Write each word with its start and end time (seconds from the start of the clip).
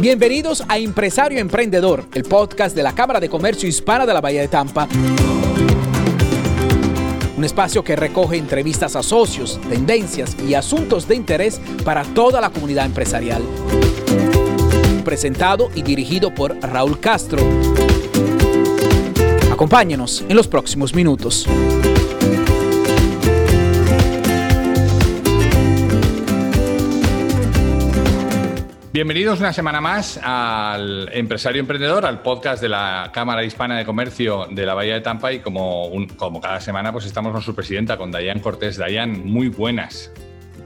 Bienvenidos 0.00 0.64
a 0.68 0.78
Empresario 0.78 1.38
Emprendedor, 1.38 2.04
el 2.14 2.22
podcast 2.22 2.74
de 2.74 2.82
la 2.82 2.94
Cámara 2.94 3.20
de 3.20 3.28
Comercio 3.28 3.68
Hispana 3.68 4.06
de 4.06 4.14
la 4.14 4.20
Bahía 4.20 4.40
de 4.40 4.48
Tampa. 4.48 4.88
Un 7.36 7.44
espacio 7.44 7.84
que 7.84 7.96
recoge 7.96 8.36
entrevistas 8.36 8.96
a 8.96 9.02
socios, 9.02 9.60
tendencias 9.68 10.36
y 10.46 10.54
asuntos 10.54 11.06
de 11.06 11.16
interés 11.16 11.60
para 11.84 12.04
toda 12.04 12.40
la 12.40 12.50
comunidad 12.50 12.86
empresarial. 12.86 13.42
Presentado 15.04 15.70
y 15.74 15.82
dirigido 15.82 16.34
por 16.34 16.56
Raúl 16.60 17.00
Castro. 17.00 17.42
Acompáñenos 19.52 20.24
en 20.28 20.36
los 20.36 20.48
próximos 20.48 20.94
minutos. 20.94 21.46
Bienvenidos 28.98 29.38
una 29.38 29.52
semana 29.52 29.80
más 29.80 30.18
al 30.20 31.08
Empresario 31.12 31.60
Emprendedor, 31.60 32.04
al 32.04 32.20
podcast 32.20 32.60
de 32.60 32.68
la 32.68 33.12
Cámara 33.14 33.44
Hispana 33.44 33.78
de 33.78 33.84
Comercio 33.84 34.48
de 34.50 34.66
la 34.66 34.74
Bahía 34.74 34.94
de 34.94 35.02
Tampa 35.02 35.32
y 35.32 35.38
como, 35.38 35.88
como 36.16 36.40
cada 36.40 36.60
semana 36.60 36.90
pues 36.90 37.06
estamos 37.06 37.30
con 37.30 37.40
su 37.40 37.54
presidenta, 37.54 37.96
con 37.96 38.10
Dayan 38.10 38.40
Cortés. 38.40 38.76
Dayan, 38.76 39.24
muy 39.24 39.50
buenas. 39.50 40.10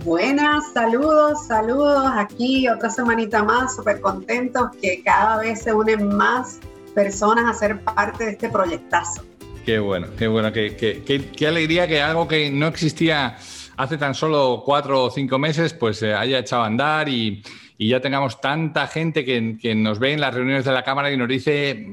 Buenas, 0.03 0.65
saludos, 0.73 1.47
saludos. 1.47 2.11
Aquí 2.17 2.67
otra 2.71 2.89
semanita 2.89 3.45
más, 3.45 3.77
súper 3.77 4.01
contentos 4.01 4.71
que 4.81 5.03
cada 5.03 5.37
vez 5.37 5.61
se 5.61 5.75
unen 5.75 6.17
más 6.17 6.59
personas 6.95 7.45
a 7.45 7.53
ser 7.53 7.81
parte 7.81 8.25
de 8.25 8.31
este 8.31 8.49
proyectazo. 8.49 9.27
Qué 9.67 9.79
bueno, 9.79 10.07
qué 10.19 10.27
bueno, 10.27 10.51
qué, 10.55 10.75
qué, 10.75 11.31
qué 11.37 11.47
alegría 11.47 11.87
que 11.87 12.01
algo 12.01 12.27
que 12.27 12.51
no 12.51 12.69
existía 12.69 13.37
hace 13.77 13.99
tan 13.99 14.15
solo 14.15 14.63
cuatro 14.65 15.05
o 15.05 15.11
cinco 15.11 15.39
meses 15.39 15.75
pues 15.75 16.03
eh, 16.03 16.15
haya 16.15 16.39
echado 16.39 16.63
a 16.63 16.67
andar 16.67 17.09
y 17.09 17.43
y 17.83 17.89
ya 17.89 18.01
tengamos 18.01 18.41
tanta 18.41 18.87
gente 18.87 19.25
que, 19.25 19.75
nos 19.75 19.99
ve 19.99 20.13
en 20.13 20.21
las 20.21 20.33
reuniones 20.33 20.65
de 20.65 20.71
la 20.71 20.85
Cámara 20.85 21.11
y 21.11 21.17
nos 21.17 21.29
dice, 21.29 21.85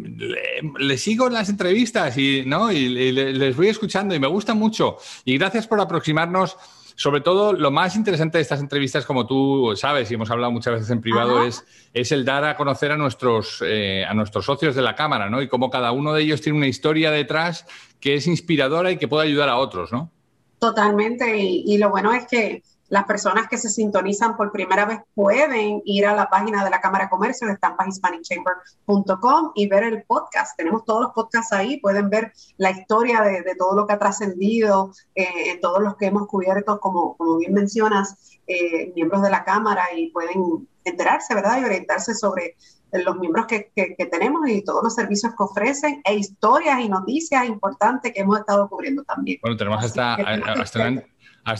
le, 0.77 0.97
sigo 0.99 1.25
en 1.25 1.33
las 1.33 1.49
entrevistas 1.49 2.15
y, 2.15 2.43
¿no? 2.45 2.71
y, 2.71 3.11
les 3.11 3.57
voy 3.57 3.69
escuchando 3.69 4.13
y 4.13 4.19
me 4.19 4.27
gusta 4.27 4.53
mucho. 4.53 4.97
Y 5.25 5.39
gracias 5.39 5.65
por 5.65 5.81
aproximarnos. 5.81 6.57
Sobre 6.95 7.21
todo, 7.21 7.53
lo 7.53 7.71
más 7.71 7.95
interesante 7.95 8.37
de 8.37 8.43
estas 8.43 8.59
entrevistas, 8.59 9.05
como 9.05 9.25
tú 9.25 9.73
sabes 9.75 10.11
y 10.11 10.13
hemos 10.13 10.29
hablado 10.29 10.51
muchas 10.51 10.75
veces 10.75 10.91
en 10.91 11.01
privado, 11.01 11.43
es, 11.43 11.65
es 11.93 12.11
el 12.11 12.23
dar 12.23 12.43
a 12.43 12.55
conocer 12.55 12.91
a 12.91 12.97
nuestros, 12.97 13.63
eh, 13.65 14.05
a 14.07 14.13
nuestros 14.13 14.45
socios 14.45 14.75
de 14.75 14.83
la 14.83 14.95
Cámara, 14.95 15.27
¿no? 15.27 15.41
Y 15.41 15.47
cómo 15.47 15.71
cada 15.71 15.91
uno 15.91 16.13
de 16.13 16.21
ellos 16.21 16.41
tiene 16.41 16.57
una 16.57 16.67
historia 16.67 17.09
detrás 17.09 17.65
que 17.99 18.13
es 18.13 18.27
inspiradora 18.27 18.91
y 18.91 18.97
que 18.97 19.07
puede 19.07 19.27
ayudar 19.27 19.49
a 19.49 19.57
otros, 19.57 19.91
¿no? 19.91 20.11
Totalmente. 20.59 21.35
y 21.39 21.77
lo 21.77 21.89
bueno 21.89 22.13
es 22.13 22.27
que 22.27 22.61
las 22.89 23.05
personas 23.05 23.47
que 23.47 23.57
se 23.57 23.69
sintonizan 23.69 24.35
por 24.35 24.51
primera 24.51 24.85
vez 24.85 24.99
pueden 25.13 25.81
ir 25.85 26.05
a 26.07 26.15
la 26.15 26.29
página 26.29 26.63
de 26.63 26.69
la 26.69 26.81
Cámara 26.81 27.05
de 27.05 27.09
Comercio 27.09 27.47
de 27.47 27.53
estampashispanicchamber.com 27.53 29.51
y 29.55 29.67
ver 29.67 29.83
el 29.83 30.03
podcast. 30.03 30.57
Tenemos 30.57 30.83
todos 30.85 31.01
los 31.01 31.11
podcasts 31.13 31.53
ahí, 31.53 31.79
pueden 31.79 32.09
ver 32.09 32.33
la 32.57 32.71
historia 32.71 33.21
de, 33.21 33.55
todo 33.57 33.75
lo 33.75 33.85
que 33.85 33.93
ha 33.93 33.99
trascendido, 33.99 34.91
eh, 35.15 35.51
en 35.51 35.61
todos 35.61 35.81
los 35.81 35.95
que 35.97 36.07
hemos 36.07 36.27
cubierto, 36.27 36.79
como, 36.79 37.15
como 37.15 37.37
bien 37.37 37.53
mencionas, 37.53 38.39
eh, 38.47 38.91
miembros 38.95 39.21
de 39.21 39.29
la 39.29 39.43
Cámara 39.43 39.85
y 39.95 40.09
pueden 40.09 40.67
enterarse, 40.83 41.35
¿verdad? 41.35 41.61
Y 41.61 41.65
orientarse 41.65 42.15
sobre 42.15 42.55
los 42.91 43.17
miembros 43.17 43.45
que, 43.45 43.71
tenemos 44.11 44.49
y 44.49 44.63
todos 44.63 44.83
los 44.83 44.95
servicios 44.95 45.33
que 45.37 45.43
ofrecen 45.43 46.01
e 46.03 46.15
historias 46.15 46.79
y 46.79 46.89
noticias 46.89 47.45
importantes 47.45 48.11
que 48.13 48.21
hemos 48.21 48.39
estado 48.39 48.67
cubriendo 48.67 49.03
también. 49.03 49.37
Bueno, 49.43 49.57
tenemos 49.57 49.83
hasta, 49.83 50.15
hasta, 50.15 50.53
hasta 50.53 51.03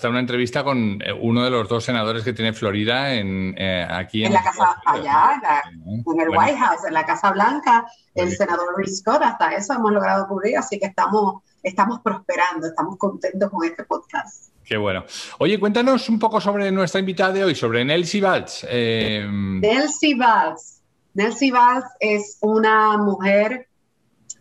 una 0.10 0.20
entrevista 0.20 0.64
con 0.64 1.02
eh, 1.02 1.14
uno 1.14 1.44
de 1.44 1.50
los 1.50 1.68
dos 1.68 1.84
senadores 1.84 2.24
que 2.24 2.34
tiene 2.34 2.54
Florida 2.54 3.14
en, 3.14 3.56
eh, 3.58 3.88
aquí 3.90 4.24
en, 4.24 4.34
la 4.34 4.44
casa 4.44 4.82
allá, 4.86 5.42
en, 5.74 6.20
el 6.20 6.30
White 6.30 6.58
House, 6.58 6.86
en 6.88 6.94
la 6.94 7.06
Casa 7.06 7.32
Blanca, 7.32 7.88
el 8.16 8.32
senador 8.32 8.76
Rick 8.78 8.90
Scott, 8.90 9.22
hasta 9.24 9.52
eso 9.52 9.74
hemos 9.74 9.92
logrado 9.92 10.28
cubrir, 10.28 10.58
así 10.58 10.80
que 10.80 10.88
estamos, 10.88 11.44
estamos 11.64 12.02
prosperando, 12.02 12.68
estamos 12.68 12.98
contentos 12.98 13.50
con 13.50 13.66
este 13.66 13.84
podcast. 13.84 14.50
Qué 14.64 14.78
bueno. 14.78 15.04
Oye, 15.40 15.60
cuéntanos 15.60 16.10
un 16.10 16.20
poco 16.20 16.40
sobre 16.40 16.72
nuestra 16.72 17.00
invitada 17.00 17.34
de 17.34 17.44
hoy, 17.44 17.56
sobre 17.56 17.84
Nelsie 17.84 18.22
Valls. 18.22 18.68
Eh... 18.70 19.28
Nelsie 19.28 20.16
Valls. 20.16 20.82
Nelsie 21.16 21.52
Valls 21.52 21.86
es 22.00 22.38
una 22.42 22.98
mujer 22.98 23.69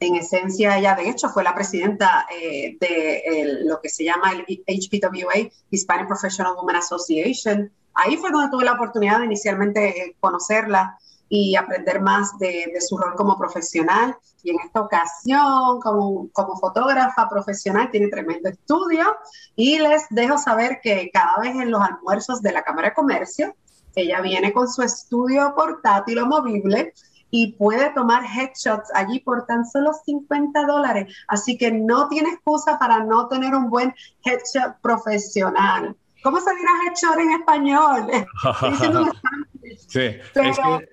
en 0.00 0.16
esencia, 0.16 0.78
ella 0.78 0.94
de 0.94 1.08
hecho 1.08 1.28
fue 1.28 1.42
la 1.42 1.54
presidenta 1.54 2.26
eh, 2.30 2.76
de 2.80 3.62
lo 3.64 3.80
que 3.80 3.88
se 3.88 4.04
llama 4.04 4.32
el 4.32 4.44
HPWA, 4.66 5.50
Hispanic 5.70 6.06
Professional 6.06 6.54
Women 6.56 6.76
Association. 6.76 7.72
Ahí 7.94 8.16
fue 8.16 8.30
donde 8.30 8.50
tuve 8.50 8.64
la 8.64 8.74
oportunidad 8.74 9.18
de 9.18 9.26
inicialmente 9.26 9.88
eh, 9.88 10.16
conocerla 10.20 10.96
y 11.28 11.56
aprender 11.56 12.00
más 12.00 12.38
de, 12.38 12.72
su 12.80 12.96
rol 12.96 13.14
como 13.16 13.36
profesional. 13.36 14.16
Y 14.42 14.50
en 14.50 14.56
esta 14.64 14.80
ocasión, 14.80 15.80
como, 15.80 16.28
como 16.32 16.56
fotógrafa 16.56 17.28
profesional, 17.28 17.90
tiene 17.90 18.08
tremendo 18.08 18.48
estudio. 18.48 19.04
Y 19.56 19.78
les 19.78 20.06
dejo 20.10 20.38
saber 20.38 20.78
que 20.82 21.10
cada 21.12 21.38
vez 21.38 21.54
en 21.56 21.70
los 21.70 21.82
almuerzos 21.82 22.40
de 22.40 22.52
la 22.52 22.62
Cámara 22.62 22.90
de 22.90 22.94
Comercio, 22.94 23.54
ella 23.94 24.20
viene 24.20 24.52
con 24.52 24.68
su 24.68 24.82
estudio 24.82 25.54
portátil 25.56 26.20
o 26.20 26.26
movible 26.26 26.94
y 27.30 27.52
puede 27.52 27.90
tomar 27.90 28.22
headshots 28.24 28.90
allí 28.94 29.20
por 29.20 29.46
tan 29.46 29.66
solo 29.66 29.92
50 30.04 30.66
dólares. 30.66 31.14
Así 31.28 31.58
que 31.58 31.70
no 31.70 32.08
tiene 32.08 32.30
excusa 32.30 32.78
para 32.78 33.04
no 33.04 33.28
tener 33.28 33.54
un 33.54 33.68
buen 33.68 33.94
headshot 34.24 34.80
profesional. 34.80 35.94
¿Cómo 36.22 36.40
se 36.40 36.50
dirá 36.54 36.70
headshot 36.86 37.18
en 37.18 37.30
español? 37.32 38.10
sí, 39.88 40.00
es 40.00 40.58
que 40.58 40.88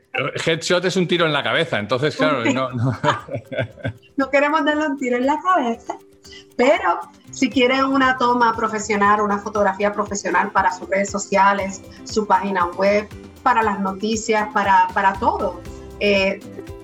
headshot 0.45 0.85
es 0.85 0.95
un 0.95 1.07
tiro 1.07 1.25
en 1.25 1.33
la 1.33 1.43
cabeza, 1.43 1.79
entonces 1.79 2.15
claro, 2.15 2.45
no, 2.45 2.71
no. 2.71 2.97
no 4.17 4.29
queremos 4.29 4.63
darle 4.63 4.87
un 4.87 4.97
tiro 4.97 5.17
en 5.17 5.25
la 5.25 5.39
cabeza, 5.41 5.97
pero 6.55 6.99
si 7.31 7.49
quiere 7.49 7.83
una 7.83 8.17
toma 8.17 8.55
profesional, 8.55 9.21
una 9.21 9.39
fotografía 9.39 9.91
profesional 9.91 10.51
para 10.51 10.71
sus 10.71 10.89
redes 10.89 11.09
sociales, 11.09 11.81
su 12.05 12.25
página 12.25 12.67
web, 12.67 13.07
para 13.43 13.61
las 13.61 13.79
noticias, 13.79 14.49
para, 14.53 14.87
para 14.93 15.13
todo, 15.13 15.61
eh, 15.99 16.39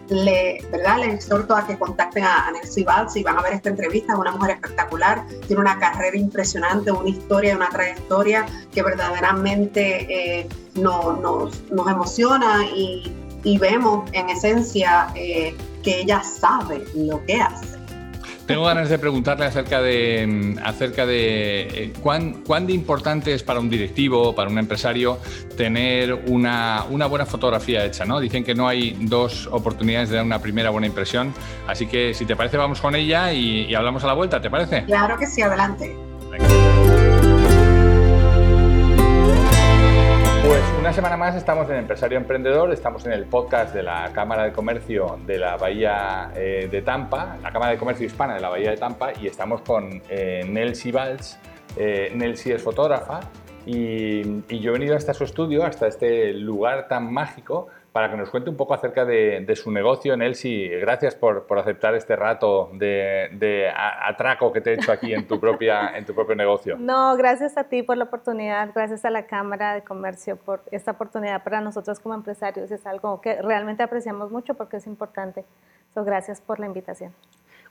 le, 0.09 0.63
¿verdad? 0.71 0.99
le 0.99 1.13
exhorto 1.13 1.55
a 1.55 1.65
que 1.65 1.77
contacten 1.77 2.23
a, 2.23 2.51
Nancy 2.51 2.83
Valls 2.83 3.15
y 3.15 3.23
van 3.23 3.37
a 3.37 3.41
ver 3.41 3.53
esta 3.53 3.69
entrevista. 3.69 4.13
Es 4.13 4.19
una 4.19 4.31
mujer 4.31 4.51
espectacular, 4.51 5.25
tiene 5.47 5.61
una 5.61 5.79
carrera 5.79 6.17
impresionante, 6.17 6.91
una 6.91 7.09
historia, 7.09 7.55
una 7.55 7.69
trayectoria 7.69 8.45
que 8.73 8.83
verdaderamente 8.83 10.39
eh, 10.39 10.49
nos, 10.75 11.19
nos, 11.21 11.87
emociona 11.87 12.65
y, 12.75 13.11
y, 13.43 13.57
vemos 13.57 14.09
en 14.11 14.29
esencia 14.29 15.07
eh, 15.15 15.55
que 15.83 16.01
ella 16.01 16.21
sabe 16.23 16.83
lo 16.93 17.23
que 17.25 17.41
hace. 17.41 17.80
Tengo 18.51 18.65
ganas 18.65 18.89
de 18.89 18.99
preguntarle 18.99 19.45
acerca 19.45 19.81
de, 19.81 20.27
mm, 20.27 20.59
acerca 20.63 21.05
de 21.05 21.61
eh, 21.61 21.93
cuán, 22.01 22.43
cuán 22.45 22.67
de 22.67 22.73
importante 22.73 23.33
es 23.33 23.43
para 23.43 23.59
un 23.59 23.69
directivo, 23.69 24.35
para 24.35 24.49
un 24.49 24.57
empresario, 24.57 25.19
tener 25.55 26.13
una, 26.27 26.83
una, 26.89 27.05
buena 27.05 27.25
fotografía 27.25 27.85
hecha, 27.85 28.03
¿no? 28.03 28.19
Dicen 28.19 28.43
que 28.43 28.53
no 28.53 28.67
hay 28.67 28.97
dos 28.99 29.47
oportunidades 29.51 30.09
de 30.09 30.17
dar 30.17 30.25
una 30.25 30.39
primera 30.39 30.69
buena 30.69 30.87
impresión, 30.87 31.33
así 31.67 31.87
que 31.87 32.13
si 32.13 32.25
te 32.25 32.35
parece 32.35 32.57
vamos 32.57 32.81
con 32.81 32.95
ella 32.95 33.31
y, 33.31 33.73
hablamos 33.73 34.03
a 34.03 34.07
la 34.07 34.13
vuelta, 34.13 34.41
¿te 34.41 34.49
parece? 34.49 34.83
Claro 34.83 35.17
que 35.17 35.27
sí, 35.27 35.41
adelante. 35.41 35.95
Pues 40.51 40.63
una 40.77 40.91
semana 40.91 41.15
más 41.15 41.33
estamos 41.33 41.69
en 41.69 41.77
Empresario 41.77 42.17
Emprendedor, 42.17 42.73
estamos 42.73 43.05
en 43.05 43.13
el 43.13 43.23
podcast 43.23 43.73
de 43.73 43.83
la 43.83 44.11
Cámara 44.11 44.43
de 44.43 44.51
Comercio 44.51 45.17
de 45.25 45.37
la 45.37 45.55
Bahía 45.55 46.29
eh, 46.35 46.67
de 46.69 46.81
Tampa, 46.81 47.37
la 47.41 47.53
Cámara 47.53 47.71
de 47.71 47.77
Comercio 47.77 48.05
Hispana 48.05 48.33
de 48.33 48.41
la 48.41 48.49
Bahía 48.49 48.71
de 48.71 48.75
Tampa, 48.75 49.13
y 49.17 49.27
estamos 49.27 49.61
con 49.61 50.01
eh, 50.09 50.45
Nelsie 50.45 50.91
Valls. 50.91 51.39
Eh, 51.77 52.11
Nelsie 52.13 52.55
es 52.55 52.61
fotógrafa 52.61 53.21
y, 53.65 54.41
yo 54.59 54.71
he 54.71 54.73
venido 54.73 54.97
hasta 54.97 55.13
su 55.13 55.23
estudio, 55.23 55.63
hasta 55.63 55.87
este 55.87 56.33
lugar 56.33 56.89
tan 56.89 57.13
mágico, 57.13 57.69
para 57.91 58.09
que 58.09 58.15
nos 58.15 58.29
cuente 58.29 58.49
un 58.49 58.55
poco 58.55 58.73
acerca 58.73 59.03
de, 59.03 59.53
su 59.55 59.69
negocio. 59.69 60.15
Nelsie, 60.15 60.79
gracias 60.79 61.13
por, 61.13 61.45
por, 61.45 61.59
aceptar 61.59 61.93
este 61.95 62.15
rato 62.15 62.69
de, 62.73 63.69
atraco 63.75 64.51
que 64.53 64.61
te 64.61 64.71
he 64.71 64.73
hecho 64.75 64.91
aquí 64.91 65.13
en 65.13 65.27
tu, 65.27 65.39
propia, 65.39 65.91
en 65.97 66.05
tu 66.05 66.15
propio 66.15 66.35
negocio. 66.35 66.77
No, 66.79 67.17
gracias 67.17 67.57
a 67.57 67.65
ti 67.65 67.83
por 67.83 67.97
la 67.97 68.05
oportunidad, 68.05 68.71
gracias 68.73 69.03
a 69.03 69.09
la 69.09 69.25
Cámara 69.25 69.73
de 69.73 69.81
Comercio 69.81 70.37
por 70.37 70.61
esta 70.71 70.91
oportunidad 70.91 71.43
para 71.43 71.59
nosotros 71.59 71.99
como 71.99 72.15
empresarios. 72.15 72.71
Es 72.71 72.85
algo 72.85 73.19
que 73.19 73.41
realmente 73.41 73.83
apreciamos 73.83 74.31
mucho 74.31 74.53
porque 74.53 74.77
es 74.77 74.87
importante. 74.87 75.43
So, 75.93 76.05
gracias 76.05 76.39
por 76.39 76.59
la 76.59 76.67
invitación. 76.67 77.13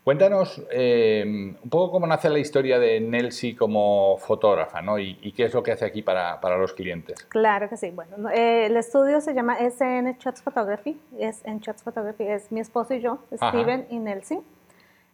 Cuéntanos 0.04 0.62
eh, 0.70 1.22
un 1.62 1.68
poco 1.68 1.92
cómo 1.92 2.06
nace 2.06 2.30
la 2.30 2.38
historia 2.38 2.78
de 2.78 3.00
Nelsie 3.00 3.54
como 3.54 4.16
fotógrafa 4.16 4.80
¿no? 4.80 4.98
y, 4.98 5.32
qué 5.36 5.44
es 5.44 5.54
lo 5.54 5.62
que 5.62 5.72
hace 5.72 5.84
aquí 5.84 6.00
para, 6.00 6.40
para 6.40 6.56
los 6.56 6.72
clientes. 6.72 7.22
Claro 7.24 7.68
que 7.68 7.76
sí. 7.76 7.90
Bueno, 7.90 8.30
eh, 8.30 8.66
el 8.66 8.76
estudio 8.76 9.20
se 9.20 9.34
llama 9.34 9.58
SN 9.58 10.16
Shots 10.18 10.42
Photography. 10.42 10.98
Es 11.18 11.44
en 11.44 11.60
Shots 11.60 11.82
Photography 11.82 12.24
es 12.24 12.50
mi 12.50 12.60
esposo 12.60 12.94
y 12.94 13.00
yo, 13.00 13.18
Steven 13.32 13.86
y 13.90 13.98
Nelsie. 13.98 14.40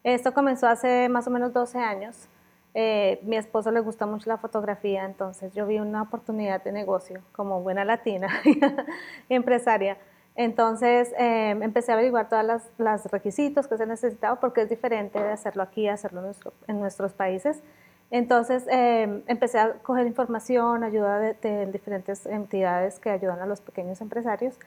Esto 0.04 0.32
comenzó 0.32 0.68
hace 0.68 1.08
más 1.08 1.26
o 1.26 1.30
menos 1.30 1.52
12 1.52 1.78
años. 1.78 2.28
Eh, 2.74 3.18
mi 3.22 3.36
esposo 3.36 3.72
le 3.72 3.80
gusta 3.80 4.06
mucho 4.06 4.28
la 4.28 4.36
fotografía, 4.36 5.04
entonces 5.04 5.52
yo 5.54 5.66
vi 5.66 5.78
una 5.78 6.02
oportunidad 6.02 6.62
de 6.62 6.72
negocio 6.72 7.22
como 7.32 7.60
buena 7.62 7.84
latina 7.84 8.28
empresaria. 9.28 9.96
Entonces 10.36 11.14
em, 11.16 11.62
empecé 11.62 11.92
a 11.92 11.94
averiguar 11.94 12.28
todos 12.28 12.44
los 12.76 13.04
requisitos 13.06 13.66
que 13.66 13.78
se 13.78 13.86
necesitaba 13.86 14.38
porque 14.38 14.62
es 14.62 14.68
diferente 14.68 15.18
de 15.18 15.30
hacerlo 15.32 15.62
aquí 15.62 15.88
hacerlo 15.88 16.22
en, 16.68 16.78
nuestros 16.78 17.14
países. 17.14 17.62
Entonces 18.10 18.66
em, 18.68 19.22
empecé 19.26 19.58
a 19.58 19.72
coger 19.82 20.06
información, 20.06 20.84
ayuda 20.84 21.18
de, 21.18 21.66
diferentes 21.72 22.26
entidades 22.26 22.98
que 22.98 23.10
ayudan 23.10 23.40
a 23.40 23.46
los 23.46 23.62
pequeños 23.62 24.00
empresarios 24.02 24.58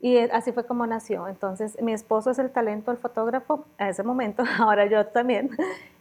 y 0.00 0.18
así 0.18 0.50
fue 0.50 0.66
como 0.66 0.86
nació. 0.88 1.28
Entonces 1.28 1.80
mi 1.80 1.92
esposo 1.92 2.32
es 2.32 2.40
el 2.40 2.50
talento, 2.50 2.90
el 2.90 2.98
fotógrafo, 2.98 3.64
a 3.78 3.88
ese 3.88 4.02
momento, 4.02 4.42
ahora 4.58 4.86
yo 4.86 5.06
también. 5.06 5.50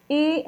Y, 0.08 0.44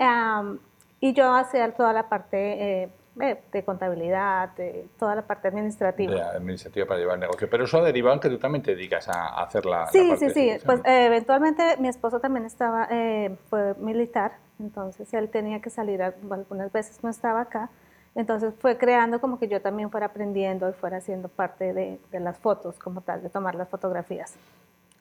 y 1.00 1.14
yo 1.14 1.32
hacía 1.32 1.72
toda 1.74 1.94
la 1.94 2.10
parte 2.10 2.38
eh, 2.38 2.84
eh, 2.84 2.90
de 3.16 3.64
contabilidad, 3.64 4.50
de 4.56 4.88
toda 4.98 5.16
la 5.16 5.22
parte 5.22 5.48
administrativa. 5.48 6.14
De 6.14 6.22
administrativa 6.22 6.88
para 6.88 7.00
llevar 7.00 7.16
el 7.16 7.22
negocio. 7.22 7.48
Pero 7.50 7.66
eso 7.66 7.78
ha 7.78 7.84
derivado 7.84 8.16
en 8.16 8.20
que 8.20 8.30
tú 8.30 8.40
también 8.40 8.64
te 8.64 8.76
dedicas 8.76 9.08
a, 9.08 9.44
hacer 9.44 9.66
la, 9.66 9.88
sí, 9.88 10.16
Sí, 10.18 10.30
sí, 10.30 10.30
sí. 10.32 10.52
Pues 10.66 10.80
eh, 10.86 11.06
eventualmente 11.06 11.78
mi 11.78 11.88
esposo 11.88 12.20
también 12.20 12.46
estaba, 12.46 12.88
eh, 12.90 13.36
fue 13.50 13.76
militar, 13.76 14.34
entonces 14.60 15.14
él 15.14 15.30
tenía 15.30 15.62
que 15.62 15.70
salir, 15.70 16.02
algunas 16.02 16.72
veces 16.72 17.04
no 17.04 17.10
estaba 17.10 17.42
acá. 17.42 17.70
Entonces 18.16 18.54
fue 18.60 18.78
creando 18.78 19.20
como 19.20 19.40
que 19.40 19.48
yo 19.48 19.62
también 19.62 19.90
fuera 19.90 20.08
aprendiendo 20.08 20.70
y 20.70 20.74
fuera 20.74 20.98
haciendo 20.98 21.30
parte 21.30 21.74
de, 21.74 22.00
de 22.12 22.20
las 22.20 22.38
fotos 22.38 22.78
como 22.78 23.02
tal, 23.02 23.24
de 23.24 23.30
tomar 23.30 23.56
las 23.56 23.70
fotografías. 23.70 24.36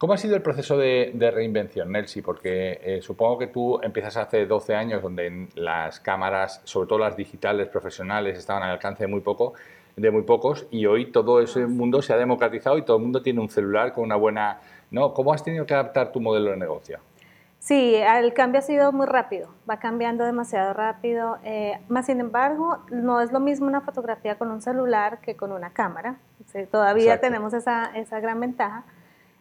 ¿Cómo 0.02 0.14
ha 0.14 0.16
sido 0.16 0.34
el 0.34 0.42
proceso 0.42 0.76
de, 0.76 1.30
reinvención, 1.32 1.92
Nelsi? 1.92 2.22
Porque 2.22 2.80
eh, 2.82 3.02
supongo 3.02 3.38
que 3.38 3.46
tú 3.46 3.78
empiezas 3.84 4.16
hace 4.16 4.46
12 4.46 4.74
años 4.74 5.00
donde 5.00 5.46
las 5.54 6.00
cámaras, 6.00 6.60
sobre 6.64 6.88
todo 6.88 6.98
las 6.98 7.16
digitales 7.16 7.68
profesionales, 7.68 8.36
estaban 8.36 8.64
al 8.64 8.70
alcance 8.70 9.04
de 9.04 9.06
muy 9.06 9.20
poco, 9.20 9.52
de 9.94 10.10
muy 10.10 10.22
pocos, 10.22 10.66
y 10.72 10.86
hoy 10.86 11.12
todo 11.12 11.40
ese 11.40 11.68
mundo 11.68 12.02
se 12.02 12.12
ha 12.12 12.16
democratizado 12.16 12.78
y 12.78 12.82
todo 12.82 12.96
el 12.96 13.04
mundo 13.04 13.22
tiene 13.22 13.38
un 13.38 13.48
celular 13.48 13.92
con 13.92 14.02
una 14.02 14.16
buena... 14.16 14.58
¿no? 14.90 15.14
¿Cómo 15.14 15.32
has 15.32 15.44
tenido 15.44 15.66
que 15.66 15.74
adaptar 15.74 16.10
tu 16.10 16.20
modelo 16.20 16.50
de 16.50 16.56
negocio? 16.56 16.98
Sí, 17.60 17.94
el 17.94 18.34
cambio 18.34 18.58
ha 18.58 18.62
sido 18.62 18.90
muy 18.90 19.06
rápido, 19.06 19.54
va 19.70 19.78
cambiando 19.78 20.24
demasiado 20.24 20.72
rápido. 20.72 21.38
Eh, 21.44 21.78
más 21.86 22.06
sin 22.06 22.18
embargo, 22.18 22.78
no 22.90 23.20
es 23.20 23.30
lo 23.30 23.38
mismo 23.38 23.68
una 23.68 23.82
fotografía 23.82 24.34
con 24.34 24.50
un 24.50 24.62
celular 24.62 25.20
que 25.20 25.36
con 25.36 25.52
una 25.52 25.70
cámara. 25.70 26.16
todavía 26.72 27.20
tenemos 27.20 27.54
esa, 27.54 27.92
esa 27.94 28.18
gran 28.18 28.40
ventaja. 28.40 28.84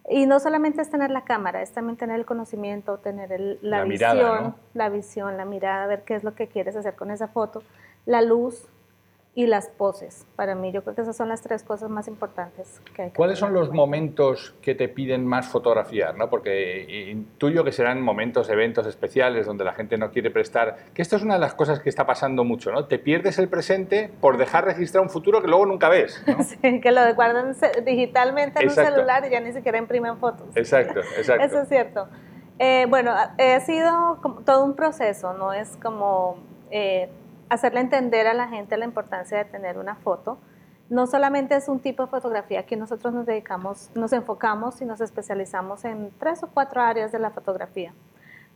Y 0.10 0.26
no 0.26 0.40
solamente 0.40 0.82
es 0.82 0.90
tener 0.90 1.12
la 1.12 1.24
cámara, 1.24 1.62
es 1.62 1.72
también 1.72 1.96
tener 1.96 2.18
el 2.18 2.26
conocimiento, 2.26 2.98
tener 2.98 3.60
la, 3.62 3.84
visión, 3.84 4.56
la 4.74 4.90
visión, 4.90 5.38
la 5.38 5.46
mirada, 5.46 5.86
ver 5.86 6.04
qué 6.04 6.16
es 6.16 6.24
lo 6.24 6.34
que 6.34 6.48
quieres 6.48 6.76
hacer 6.76 6.96
con 6.96 7.12
esa 7.12 7.28
foto, 7.28 7.62
la 8.06 8.22
luz 8.22 8.68
y 9.34 9.48
las 9.48 9.70
poses. 9.70 10.26
Para 10.36 10.56
mí 10.56 10.74
yo 10.74 10.84
creo 10.84 10.94
que 10.94 11.02
esas 11.02 11.16
son 11.16 11.30
las 11.30 11.42
tres 11.42 11.64
cosas 11.64 11.90
más 11.90 12.10
importantes 12.10 12.82
que 12.94 13.04
hay. 13.04 13.10
Que 13.12 13.16
¿Cuáles 13.16 13.40
son 13.40 13.54
los 13.54 13.72
momentos 13.72 14.54
que 14.62 14.76
te 14.76 14.90
piden 14.90 15.26
más 15.26 15.48
fotografiar? 15.48 16.18
¿no? 16.18 16.30
Porque 16.30 17.10
intuyo 17.10 17.64
que 17.64 17.72
serán 17.72 18.02
momentos, 18.02 18.50
eventos 18.50 18.86
especiales 18.88 19.46
donde 19.46 19.64
la 19.64 19.72
gente 19.74 19.98
no 19.98 20.12
quiere 20.12 20.32
prestar, 20.32 20.76
que 20.94 21.02
esto 21.02 21.16
es 21.16 21.24
una 21.24 21.36
de 21.36 21.40
las 21.40 21.54
cosas 21.54 21.80
que 21.80 21.88
está 21.88 22.06
pasando 22.06 22.44
mucho, 22.44 22.72
¿no? 22.72 22.86
Te 22.86 23.00
pierdes 23.00 23.40
el 23.40 23.48
presente 23.48 24.12
por 24.20 24.38
dejar 24.38 24.66
registrar 24.66 25.02
un 25.02 25.10
futuro 25.10 25.42
que 25.42 25.48
luego 25.48 25.66
nunca 25.66 25.88
ves. 25.88 26.22
sí, 26.62 26.82
que 26.82 26.92
lo 26.92 27.02
guardan 27.16 27.56
digitalmente 27.86 28.62
en 28.62 28.68
un 28.70 28.76
celular 28.76 29.26
y 29.26 29.32
ya 29.32 29.40
ni 29.40 29.54
siquiera 29.54 29.78
imprimen 29.78 30.18
fotos. 30.18 30.48
Exacto, 30.56 31.00
exacto. 31.18 31.46
Eso 31.46 31.62
es 31.62 31.70
cierto. 31.70 32.08
Eh, 32.60 32.86
bueno, 32.90 33.12
ha 33.14 33.60
sido 33.62 34.20
todo 34.46 34.66
un 34.66 34.76
proceso, 34.76 35.34
no 35.34 35.54
es 35.54 35.78
como... 35.78 36.38
Eh, 36.70 37.10
hacerle 37.52 37.82
entender 37.82 38.28
a 38.28 38.34
la 38.34 38.48
gente 38.48 38.78
la 38.78 38.86
importancia 38.86 39.38
de 39.38 39.44
tener 39.44 39.78
una 39.78 39.96
foto. 39.96 40.38
No 40.90 41.06
solamente 41.06 41.54
es 41.54 41.68
un 41.68 41.82
tipo 41.82 42.04
de 42.04 42.10
fotografía 42.10 42.66
que 42.66 42.78
nosotros 42.78 43.14
nos 43.14 43.26
dedicamos, 43.26 43.92
nos 43.94 44.14
enfocamos 44.14 44.82
y 44.82 44.86
nos 44.86 45.02
especializamos 45.02 45.84
en 45.84 46.12
tres 46.18 46.42
o 46.44 46.48
cuatro 46.48 46.82
áreas 46.82 47.12
de 47.12 47.20
la 47.20 47.30
fotografía. 47.30 47.94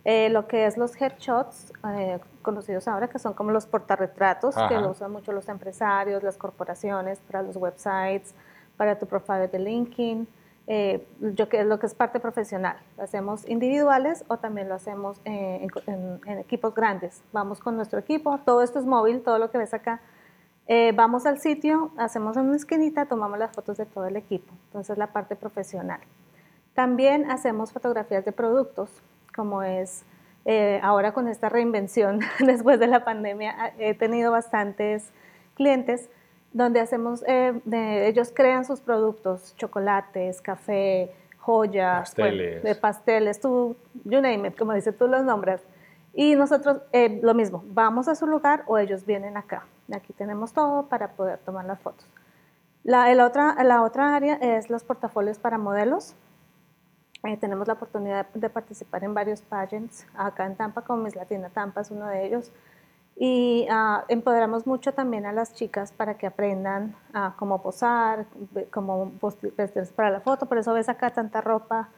Eh, 0.05 0.29
lo 0.29 0.47
que 0.47 0.65
es 0.65 0.77
los 0.77 0.95
headshots, 0.95 1.73
eh, 1.89 2.19
conocidos 2.41 2.87
ahora, 2.87 3.09
que 3.09 3.19
son 3.19 3.33
como 3.33 3.51
los 3.51 3.65
portarretratos, 3.65 4.55
que 4.69 4.79
lo 4.79 4.91
usan 4.91 5.11
mucho 5.11 5.33
los 5.33 5.49
empresarios, 5.49 6.23
las 6.23 6.37
corporaciones, 6.37 7.19
para 7.19 7.41
los 7.41 7.57
websites, 7.57 8.33
para 8.77 8.97
tu 8.97 9.07
profile 9.07 9.49
de 9.49 9.59
LinkedIn, 9.59 10.25
eh, 10.67 11.07
yo 11.19 11.47
lo 11.63 11.79
que 11.79 11.85
es 11.85 11.93
parte 11.93 12.19
profesional. 12.19 12.77
Lo 12.97 13.03
hacemos 13.03 13.47
individuales 13.47 14.25
o 14.27 14.37
también 14.37 14.67
lo 14.67 14.75
hacemos 14.75 15.21
eh, 15.25 15.67
en, 15.85 16.39
equipos 16.39 16.73
grandes. 16.73 17.21
Vamos 17.31 17.59
con 17.59 17.75
nuestro 17.75 17.99
equipo, 17.99 18.39
todo 18.39 18.63
esto 18.63 18.79
es 18.79 18.85
móvil, 18.85 19.21
todo 19.21 19.37
lo 19.37 19.51
que 19.51 19.57
ves 19.59 19.73
acá. 19.73 20.01
Eh, 20.67 20.91
vamos 20.95 21.27
al 21.27 21.39
sitio, 21.39 21.91
hacemos 21.97 22.35
una 22.37 22.55
esquinita, 22.55 23.05
tomamos 23.05 23.37
las 23.37 23.51
fotos 23.51 23.77
de 23.77 23.85
todo 23.85 24.05
el 24.05 24.15
equipo. 24.15 24.51
Entonces 24.67 24.97
la 24.97 25.07
parte 25.07 25.35
profesional. 25.35 25.99
También 26.73 27.29
hacemos 27.29 27.71
fotografías 27.71 28.25
de 28.25 28.31
productos, 28.31 28.89
como 29.35 29.61
es 29.63 30.03
ahora 30.83 31.11
con 31.11 31.27
esta 31.27 31.49
reinvención 31.49 32.19
después 32.39 32.79
de 32.79 32.87
la 32.87 33.03
pandemia. 33.03 33.73
He 33.77 33.93
tenido 33.93 34.31
bastantes 34.31 35.11
clientes 35.55 36.09
donde 36.55 36.79
hacemos, 36.79 37.21
eh, 37.27 37.53
ellos 38.07 38.31
crean 38.33 38.63
sus 38.63 38.79
productos, 38.79 39.53
chocolates, 39.57 40.41
café, 40.41 41.13
joyas, 41.37 42.11
pasteles, 42.11 42.63
de 42.63 42.75
pasteles, 42.75 43.41
tú, 43.41 43.75
you 44.05 44.21
name 44.21 44.47
it, 44.47 44.57
como 44.57 44.71
dices 44.71 44.97
tú 44.97 45.05
los 45.05 45.25
nombres. 45.25 45.61
Y 46.13 46.35
nosotros 46.35 46.77
eh, 46.93 47.19
lo 47.21 47.33
mismo, 47.33 47.61
vamos 47.67 48.07
a 48.07 48.15
su 48.15 48.25
lugar 48.25 48.63
o 48.67 48.77
ellos 48.77 49.05
vienen 49.05 49.35
acá. 49.35 49.65
Aquí 49.93 50.13
tenemos 50.13 50.53
todo 50.53 50.87
para 50.87 51.09
poder 51.11 51.39
tomar 51.39 51.65
las 51.65 51.81
fotos. 51.81 52.07
La, 52.85 53.11
el 53.11 53.19
otra, 53.19 53.61
la 53.65 53.81
otra 53.81 54.15
área 54.15 54.35
es 54.35 54.69
los 54.69 54.85
portafolios 54.85 55.37
para 55.37 55.57
modelos. 55.57 56.15
Eh, 57.25 57.35
tenemos 57.35 57.67
la 57.67 57.73
oportunidad 57.73 58.27
de 58.33 58.49
participar 58.49 59.03
en 59.03 59.13
varios 59.13 59.41
pageants 59.41 60.07
acá 60.15 60.45
en 60.45 60.55
Tampa, 60.55 60.83
como 60.83 61.03
Miss 61.03 61.17
Latina 61.17 61.49
Tampa 61.49 61.81
es 61.81 61.91
uno 61.91 62.07
de 62.07 62.25
ellos 62.25 62.53
y 63.17 63.65
uh, 63.69 64.03
empoderamos 64.09 64.67
mucho 64.67 64.93
también 64.93 65.25
a 65.25 65.31
las 65.31 65.53
chicas 65.53 65.91
para 65.93 66.17
que 66.17 66.27
aprendan 66.27 66.95
a 67.13 67.35
cómo 67.37 67.61
posar, 67.61 68.25
cómo 68.71 69.13
vestirse 69.57 69.93
para 69.93 70.09
la 70.09 70.19
foto, 70.19 70.47
por 70.47 70.57
eso 70.57 70.73
ves 70.73 70.89
acá 70.89 71.11
tanta 71.11 71.41
ropa. 71.41 71.89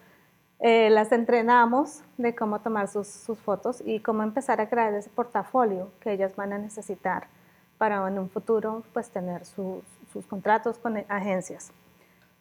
Eh, 0.59 0.89
las 0.89 1.11
entrenamos 1.11 2.03
de 2.17 2.35
cómo 2.35 2.61
tomar 2.61 2.87
sus, 2.87 3.07
sus, 3.07 3.37
fotos 3.39 3.81
y 3.85 3.99
cómo 3.99 4.23
empezar 4.23 4.59
a 4.59 4.69
crear 4.69 4.91
ese 4.93 5.09
portafolio 5.11 5.91
que 5.99 6.11
ellas 6.11 6.35
van 6.35 6.51
a 6.51 6.57
necesitar 6.57 7.27
para 7.77 8.07
en 8.07 8.17
un 8.17 8.27
futuro 8.29 8.81
pues 8.91 9.11
tener 9.11 9.45
sus, 9.45 9.83
sus 10.11 10.25
contratos 10.25 10.79
con 10.79 10.97
agencias. 11.09 11.71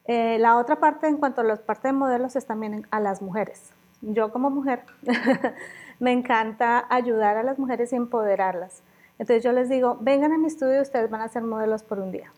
Eh, 0.07 0.39
la 0.39 0.57
otra 0.57 0.77
parte 0.77 1.09
en 1.09 1.19
cuanto 1.19 1.41
a 1.41 1.45
la 1.45 1.57
parte 1.57 1.89
de 1.89 1.93
modelos 1.93 2.37
es 2.37 2.47
también 2.47 2.87
a 2.91 3.01
las 3.01 3.21
mujeres. 3.21 3.73
Yo 4.03 4.31
como 4.33 4.51
mujer 4.51 4.85
me 5.99 6.13
encanta 6.13 6.87
ayudar 6.91 7.37
a 7.37 7.43
las 7.43 7.59
mujeres 7.59 7.93
y 7.93 7.97
empoderarlas. 7.97 8.83
Entonces 9.19 9.43
yo 9.43 9.53
les 9.53 9.69
digo, 9.69 9.99
vengan 10.01 10.33
a 10.33 10.39
mi 10.39 10.47
estudio, 10.47 10.83
ustedes 10.83 11.11
van 11.11 11.23
a 11.23 11.29
ser 11.29 11.43
modelos 11.43 11.83
por 11.83 11.99
un 11.99 12.13
día. 12.13 12.33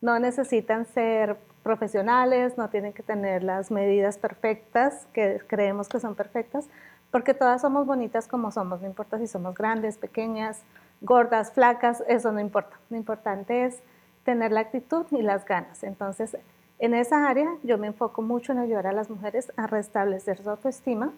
No 0.00 0.18
necesitan 0.18 0.86
ser 0.86 1.36
profesionales, 1.62 2.56
no 2.56 2.68
tienen 2.70 2.92
que 2.92 3.02
tener 3.02 3.42
las 3.42 3.70
medidas 3.70 4.18
perfectas, 4.18 5.06
que 5.12 5.42
creemos 5.46 5.88
que 5.88 6.00
son 6.00 6.14
perfectas, 6.14 6.68
porque 7.10 7.34
todas 7.34 7.60
somos 7.60 7.86
bonitas 7.86 8.28
como 8.28 8.50
somos, 8.50 8.80
no 8.80 8.86
importa 8.86 9.18
si 9.18 9.26
somos 9.26 9.54
grandes, 9.54 9.98
pequeñas, 9.98 10.62
gordas, 11.00 11.52
flacas, 11.52 12.02
eso 12.08 12.32
no 12.32 12.40
importa. 12.40 12.78
Lo 12.90 12.96
importante 12.96 13.64
es 13.64 13.82
tener 14.24 14.52
la 14.52 14.60
actitud 14.60 15.06
y 15.10 15.22
las 15.22 15.44
ganas. 15.44 15.82
Entonces, 15.82 16.36
en 16.78 16.94
esa 16.94 17.28
área 17.28 17.56
yo 17.62 17.78
me 17.78 17.86
enfoco 17.86 18.22
mucho 18.22 18.52
en 18.52 18.58
ayudar 18.58 18.86
a 18.86 18.92
las 18.92 19.10
mujeres 19.10 19.52
a 19.56 19.66
restablecer 19.66 20.42
su 20.42 20.50
autoestima, 20.50 21.12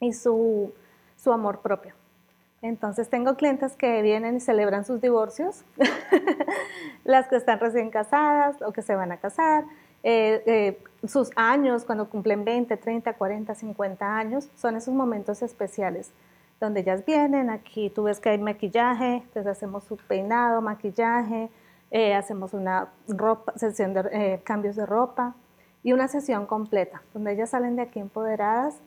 y 0.00 0.12
su, 0.12 0.72
su 1.16 1.32
amor 1.32 1.60
propio. 1.60 1.94
Entonces 2.60 3.08
tengo 3.08 3.36
clientes 3.36 3.76
que 3.76 4.02
vienen 4.02 4.36
y 4.36 4.40
celebran 4.40 4.84
sus 4.84 5.00
divorcios, 5.00 5.64
las 7.04 7.28
que 7.28 7.36
están 7.36 7.60
recién 7.60 7.90
casadas 7.90 8.60
o 8.62 8.72
que 8.72 8.82
se 8.82 8.96
van 8.96 9.12
a 9.12 9.18
casar, 9.18 9.64
eh, 10.02 10.42
eh, 10.46 11.06
sus 11.06 11.30
años 11.36 11.84
cuando 11.84 12.08
cumplen 12.08 12.44
20, 12.44 12.76
30, 12.76 13.12
40, 13.12 13.54
50 13.54 14.16
años, 14.16 14.50
son 14.56 14.76
esos 14.76 14.94
momentos 14.94 15.42
especiales 15.42 16.10
donde 16.60 16.80
ellas 16.80 17.04
vienen, 17.04 17.50
aquí 17.50 17.88
tú 17.88 18.04
ves 18.04 18.18
que 18.18 18.30
hay 18.30 18.38
maquillaje, 18.38 19.16
entonces 19.18 19.46
hacemos 19.46 19.84
su 19.84 19.96
peinado, 19.96 20.60
maquillaje, 20.60 21.50
eh, 21.90 22.14
hacemos 22.14 22.54
una 22.54 22.88
ropa, 23.08 23.52
sesión 23.56 23.94
de 23.94 24.40
cambios 24.44 24.76
de 24.76 24.86
ropa 24.86 25.34
y 25.82 25.92
una 25.92 26.08
sesión 26.08 26.46
completa, 26.46 27.02
donde 27.14 27.32
ellas 27.32 27.50
salen 27.50 27.76
de 27.76 27.82
aquí 27.82 28.00
empoderadas 28.00 28.80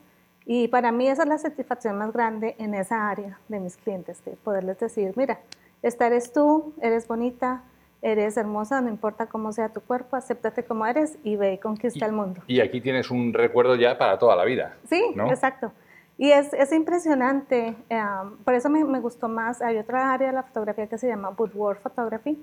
y 0.44 0.68
para 0.68 0.92
mí 0.92 1.08
esa 1.08 1.22
es 1.22 1.28
la 1.28 1.38
satisfacción 1.38 1.96
más 1.98 2.12
grande 2.12 2.56
en 2.58 2.74
esa 2.74 3.08
área 3.08 3.38
de 3.48 3.60
mis 3.60 3.76
clientes, 3.76 4.24
de 4.24 4.32
poderles 4.32 4.78
decir, 4.78 5.12
mira, 5.16 5.40
esta 5.82 6.06
eres 6.06 6.32
tú, 6.32 6.74
eres 6.80 7.06
bonita, 7.06 7.62
eres 8.02 8.36
hermosa, 8.36 8.80
no 8.80 8.88
importa 8.88 9.26
cómo 9.26 9.52
sea 9.52 9.68
tu 9.68 9.80
cuerpo, 9.80 10.16
acéptate 10.16 10.64
como 10.64 10.86
eres 10.86 11.16
y 11.22 11.36
ve 11.36 11.54
y 11.54 11.58
conquista 11.58 12.06
el 12.06 12.12
mundo. 12.12 12.42
Y 12.48 12.60
aquí 12.60 12.80
tienes 12.80 13.10
un 13.10 13.32
recuerdo 13.32 13.76
ya 13.76 13.96
para 13.98 14.18
toda 14.18 14.34
la 14.34 14.44
vida. 14.44 14.76
Sí, 14.88 15.02
exacto. 15.28 15.72
Y 16.18 16.30
es, 16.30 16.52
es 16.52 16.72
impresionante, 16.72 17.74
eh, 17.88 18.02
por 18.44 18.54
eso 18.54 18.68
me, 18.68 18.84
me, 18.84 19.00
gustó 19.00 19.28
más. 19.28 19.62
Hay 19.62 19.78
otra 19.78 20.12
área 20.12 20.28
de 20.28 20.34
la 20.34 20.42
fotografía 20.42 20.86
que 20.86 20.98
se 20.98 21.08
llama 21.08 21.30
Woodward 21.30 21.78
Photography, 21.78 22.40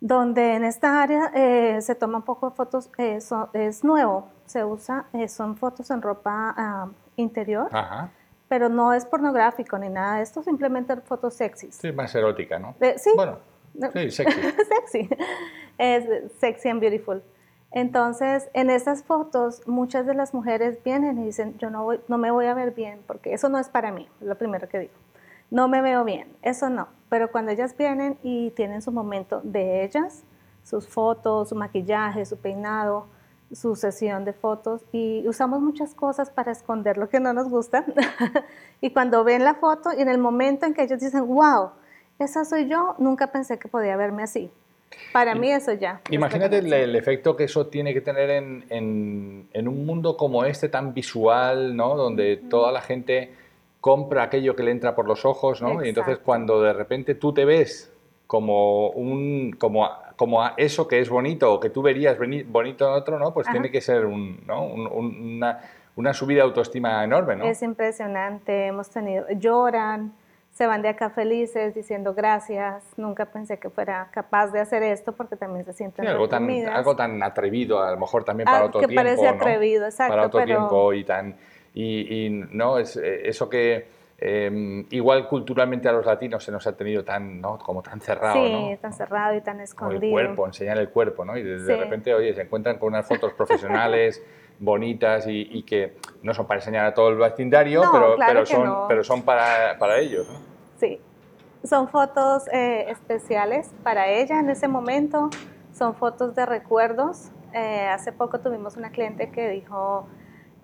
donde 0.00 0.54
en 0.54 0.64
esta 0.64 1.02
área 1.02 1.32
eh, 1.34 1.80
se 1.80 1.94
toman 1.94 2.22
poco 2.22 2.50
fotos, 2.50 2.90
eh, 2.98 3.18
es 3.54 3.84
nuevo, 3.84 4.28
se 4.44 4.64
usa, 4.64 5.06
eh, 5.12 5.28
son 5.28 5.56
fotos 5.56 5.90
en 5.90 6.02
ropa 6.02 6.54
uh, 6.86 6.92
interior, 7.16 7.68
Ajá. 7.72 8.10
pero 8.48 8.68
no 8.68 8.92
es 8.92 9.04
pornográfico 9.06 9.78
ni 9.78 9.88
nada 9.88 10.16
de 10.16 10.22
esto, 10.22 10.42
simplemente 10.42 10.96
fotos 10.96 11.34
sexys. 11.34 11.74
Sí, 11.74 11.92
más 11.92 12.14
erótica, 12.14 12.58
¿no? 12.58 12.74
Eh, 12.80 12.94
sí. 12.98 13.10
Bueno, 13.16 13.38
sí, 13.94 14.10
sexy. 14.10 14.40
sexy. 14.68 15.08
Es 15.78 16.04
sexy 16.38 16.68
and 16.68 16.80
beautiful. 16.80 17.22
Entonces, 17.72 18.48
en 18.54 18.70
esas 18.70 19.02
fotos, 19.02 19.66
muchas 19.66 20.06
de 20.06 20.14
las 20.14 20.32
mujeres 20.32 20.82
vienen 20.84 21.18
y 21.18 21.26
dicen, 21.26 21.58
yo 21.58 21.68
no, 21.68 21.84
voy, 21.84 22.00
no 22.08 22.16
me 22.16 22.30
voy 22.30 22.46
a 22.46 22.54
ver 22.54 22.70
bien, 22.70 23.00
porque 23.06 23.34
eso 23.34 23.48
no 23.48 23.58
es 23.58 23.68
para 23.68 23.92
mí, 23.92 24.08
es 24.20 24.26
lo 24.26 24.36
primero 24.36 24.68
que 24.68 24.78
digo. 24.78 24.94
No 25.50 25.68
me 25.68 25.82
veo 25.82 26.04
bien, 26.04 26.28
eso 26.42 26.70
no. 26.70 26.88
Pero 27.08 27.30
cuando 27.30 27.52
ellas 27.52 27.76
vienen 27.76 28.18
y 28.22 28.50
tienen 28.50 28.82
su 28.82 28.92
momento 28.92 29.40
de 29.44 29.84
ellas, 29.84 30.24
sus 30.62 30.88
fotos, 30.88 31.50
su 31.50 31.54
maquillaje, 31.54 32.24
su 32.24 32.36
peinado, 32.38 33.06
su 33.52 33.76
sesión 33.76 34.24
de 34.24 34.32
fotos, 34.32 34.84
y 34.90 35.26
usamos 35.28 35.60
muchas 35.60 35.94
cosas 35.94 36.30
para 36.30 36.50
esconder 36.50 36.96
lo 36.96 37.08
que 37.08 37.20
no 37.20 37.32
nos 37.32 37.48
gusta. 37.48 37.84
y 38.80 38.90
cuando 38.90 39.22
ven 39.22 39.44
la 39.44 39.54
foto 39.54 39.90
y 39.96 40.02
en 40.02 40.08
el 40.08 40.18
momento 40.18 40.66
en 40.66 40.74
que 40.74 40.82
ellos 40.82 41.00
dicen, 41.00 41.26
wow, 41.26 41.70
esa 42.18 42.44
soy 42.44 42.68
yo, 42.68 42.96
nunca 42.98 43.28
pensé 43.28 43.58
que 43.58 43.68
podía 43.68 43.96
verme 43.96 44.24
así. 44.24 44.50
Para 45.12 45.34
mí 45.34 45.50
eso 45.50 45.72
ya. 45.72 46.00
Imagínate 46.10 46.58
el, 46.58 46.72
el, 46.72 46.96
efecto 46.96 47.36
que 47.36 47.44
eso 47.44 47.66
tiene 47.66 47.92
que 47.92 48.00
tener 48.00 48.30
en, 48.30 48.64
en, 48.70 49.48
en, 49.52 49.68
un 49.68 49.84
mundo 49.84 50.16
como 50.16 50.44
este 50.44 50.68
tan 50.68 50.94
visual, 50.94 51.76
¿no? 51.76 51.96
Donde 51.96 52.36
toda 52.36 52.72
la 52.72 52.80
gente 52.80 53.34
compra 53.86 54.24
aquello 54.24 54.56
que 54.56 54.64
le 54.64 54.72
entra 54.72 54.96
por 54.96 55.06
los 55.06 55.24
ojos, 55.24 55.62
¿no? 55.62 55.68
Exacto. 55.68 55.86
Y 55.86 55.88
entonces 55.90 56.18
cuando 56.18 56.60
de 56.60 56.72
repente 56.72 57.14
tú 57.14 57.32
te 57.32 57.44
ves 57.44 57.92
como 58.26 58.90
un 58.90 59.52
como, 59.60 59.88
como 60.16 60.44
eso 60.56 60.88
que 60.88 60.98
es 60.98 61.08
bonito 61.08 61.54
o 61.54 61.60
que 61.60 61.70
tú 61.70 61.82
verías 61.82 62.18
bonito 62.18 62.88
en 62.88 62.92
otro, 62.94 63.20
¿no? 63.20 63.32
Pues 63.32 63.46
Ajá. 63.46 63.52
tiene 63.52 63.70
que 63.70 63.80
ser 63.80 64.04
un, 64.06 64.44
¿no? 64.44 64.64
un, 64.66 64.88
un, 64.88 65.34
una, 65.36 65.60
una 65.94 66.12
subida 66.12 66.38
de 66.38 66.42
autoestima 66.48 67.04
enorme, 67.04 67.36
¿no? 67.36 67.44
Es 67.44 67.62
impresionante, 67.62 68.66
hemos 68.66 68.90
tenido, 68.90 69.24
lloran, 69.38 70.12
se 70.50 70.66
van 70.66 70.82
de 70.82 70.88
acá 70.88 71.10
felices 71.10 71.72
diciendo 71.72 72.12
gracias, 72.12 72.82
nunca 72.96 73.26
pensé 73.26 73.60
que 73.60 73.70
fuera 73.70 74.08
capaz 74.10 74.48
de 74.48 74.58
hacer 74.58 74.82
esto 74.82 75.12
porque 75.12 75.36
también 75.36 75.64
se 75.64 75.72
sienten 75.74 76.04
sí, 76.04 76.10
algo, 76.10 76.28
tan, 76.28 76.42
reprimidas. 76.42 76.74
algo 76.74 76.96
tan 76.96 77.22
atrevido, 77.22 77.80
a 77.80 77.92
lo 77.92 77.98
mejor 77.98 78.24
también 78.24 78.46
para 78.46 78.62
Ah, 78.62 78.64
otro 78.64 78.80
que 78.80 78.88
tiempo, 78.88 79.04
parece 79.04 79.22
¿no? 79.22 79.28
atrevido, 79.30 79.84
exacto, 79.84 80.12
Para 80.12 80.26
otro 80.26 80.40
pero- 80.40 80.46
tiempo 80.58 80.92
y 80.92 81.04
tan... 81.04 81.36
Y, 81.78 82.24
y, 82.26 82.30
no, 82.30 82.78
es 82.78 82.96
eh, 82.96 83.28
eso 83.28 83.50
que 83.50 83.86
eh, 84.18 84.86
igual 84.88 85.28
culturalmente 85.28 85.90
a 85.90 85.92
los 85.92 86.06
latinos 86.06 86.42
se 86.42 86.50
nos 86.50 86.66
ha 86.66 86.74
tenido 86.74 87.04
tan, 87.04 87.38
¿no? 87.38 87.58
Como 87.58 87.82
tan 87.82 88.00
cerrado, 88.00 88.46
sí, 88.46 88.50
¿no? 88.50 88.78
tan 88.78 88.94
cerrado 88.94 89.36
y 89.36 89.42
tan 89.42 89.56
Como 89.56 89.62
escondido. 89.90 90.02
el 90.04 90.10
cuerpo, 90.10 90.46
enseñar 90.46 90.78
el 90.78 90.88
cuerpo, 90.88 91.26
¿no? 91.26 91.36
Y 91.36 91.42
de, 91.42 91.58
de 91.62 91.74
Sí. 91.74 91.78
repente, 91.78 92.14
oye, 92.14 92.32
se 92.34 92.40
encuentran 92.40 92.78
con 92.78 92.88
unas 92.94 93.06
fotos 93.06 93.34
profesionales 93.34 94.22
bonitas 94.58 95.26
y, 95.26 95.46
y 95.52 95.64
que 95.64 95.98
no 96.22 96.32
son 96.32 96.46
para 96.46 96.60
enseñar 96.60 96.86
a 96.86 96.94
todo 96.94 97.10
el 97.10 97.16
vecindario, 97.16 97.84
No, 97.84 97.92
pero, 97.92 98.14
claro 98.16 98.32
pero, 98.32 98.46
son, 98.46 98.64
no. 98.64 98.84
pero 98.88 99.04
son 99.04 99.22
para, 99.22 99.78
para 99.78 99.98
ellos, 99.98 100.26
¿no? 100.32 100.38
Sí, 100.78 100.98
son 101.62 101.88
fotos 101.90 102.48
eh, 102.54 102.86
especiales 102.88 103.70
para 103.82 104.08
ella 104.08 104.40
en 104.40 104.48
ese 104.48 104.66
momento, 104.66 105.28
son 105.74 105.94
fotos 105.94 106.34
de 106.34 106.46
recuerdos. 106.46 107.28
Eh, 107.52 107.86
hace 107.88 108.12
poco 108.12 108.40
tuvimos 108.40 108.78
una 108.78 108.88
cliente 108.90 109.30
que 109.30 109.50
dijo, 109.50 110.08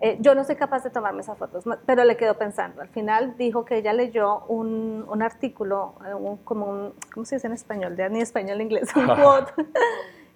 eh, 0.05 0.17
yo 0.19 0.35
no 0.35 0.43
soy 0.43 0.57
capaz 0.57 0.83
de 0.83 0.89
tomarme 0.89 1.21
esas 1.21 1.37
fotos, 1.37 1.63
pero 1.85 2.03
le 2.03 2.17
quedó 2.17 2.37
pensando. 2.37 2.81
Al 2.81 2.89
final 2.89 3.37
dijo 3.37 3.63
que 3.63 3.77
ella 3.77 3.93
leyó 3.93 4.43
un, 4.47 5.05
un 5.07 5.21
artículo, 5.23 5.95
eh, 6.05 6.13
un- 6.13 6.37
como 6.43 6.65
un, 6.65 6.93
¿cómo 7.13 7.25
se 7.25 7.35
dice 7.37 7.47
en 7.47 7.53
español? 7.53 7.95
Ya 7.95 8.09
ni 8.09 8.19
español 8.19 8.57
ni 8.57 8.65
inglés, 8.65 8.89
un 8.97 9.07
quote, 9.21 9.53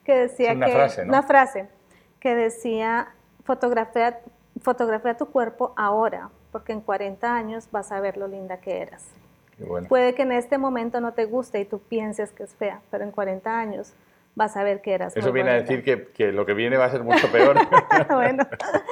que 0.06 0.16
decía 0.16 0.54
una 0.54 0.66
que, 0.68 0.72
frase, 0.72 1.02
¿no? 1.04 1.10
una 1.10 1.24
frase 1.24 1.68
que 2.22 2.34
decía, 2.34 3.10
fotografía, 3.44 4.22
fotografía 4.62 5.18
tu 5.18 5.26
cuerpo 5.26 5.74
ahora, 5.76 6.30
porque 6.54 6.72
en 6.72 6.80
40 6.80 7.36
años 7.36 7.68
vas 7.70 7.92
a 7.92 8.00
ver 8.00 8.16
lo 8.16 8.28
linda 8.30 8.58
que 8.62 8.82
eras. 8.82 9.06
Bueno. 9.60 9.88
Puede 9.90 10.16
que 10.16 10.22
en 10.22 10.32
este 10.32 10.58
momento 10.58 11.02
no 11.02 11.12
te 11.14 11.26
guste 11.26 11.60
y 11.60 11.66
tú 11.66 11.80
pienses 11.80 12.32
que 12.32 12.44
es 12.44 12.54
fea, 12.56 12.80
pero 12.90 13.04
en 13.04 13.12
40 13.12 13.60
años 13.60 13.92
vas 14.38 14.56
a 14.56 14.64
ver 14.64 14.82
que 14.82 14.94
eras 14.94 15.18
Eso 15.18 15.28
muy 15.30 15.34
viene 15.34 15.50
a 15.50 15.54
decir 15.56 15.84
que, 15.84 16.08
que 16.14 16.32
lo 16.32 16.46
que 16.46 16.54
viene 16.54 16.78
va 16.78 16.86
a 16.86 16.92
ser 16.92 17.04
mucho 17.04 17.28
peor. 17.32 17.58
bueno, 18.10 18.46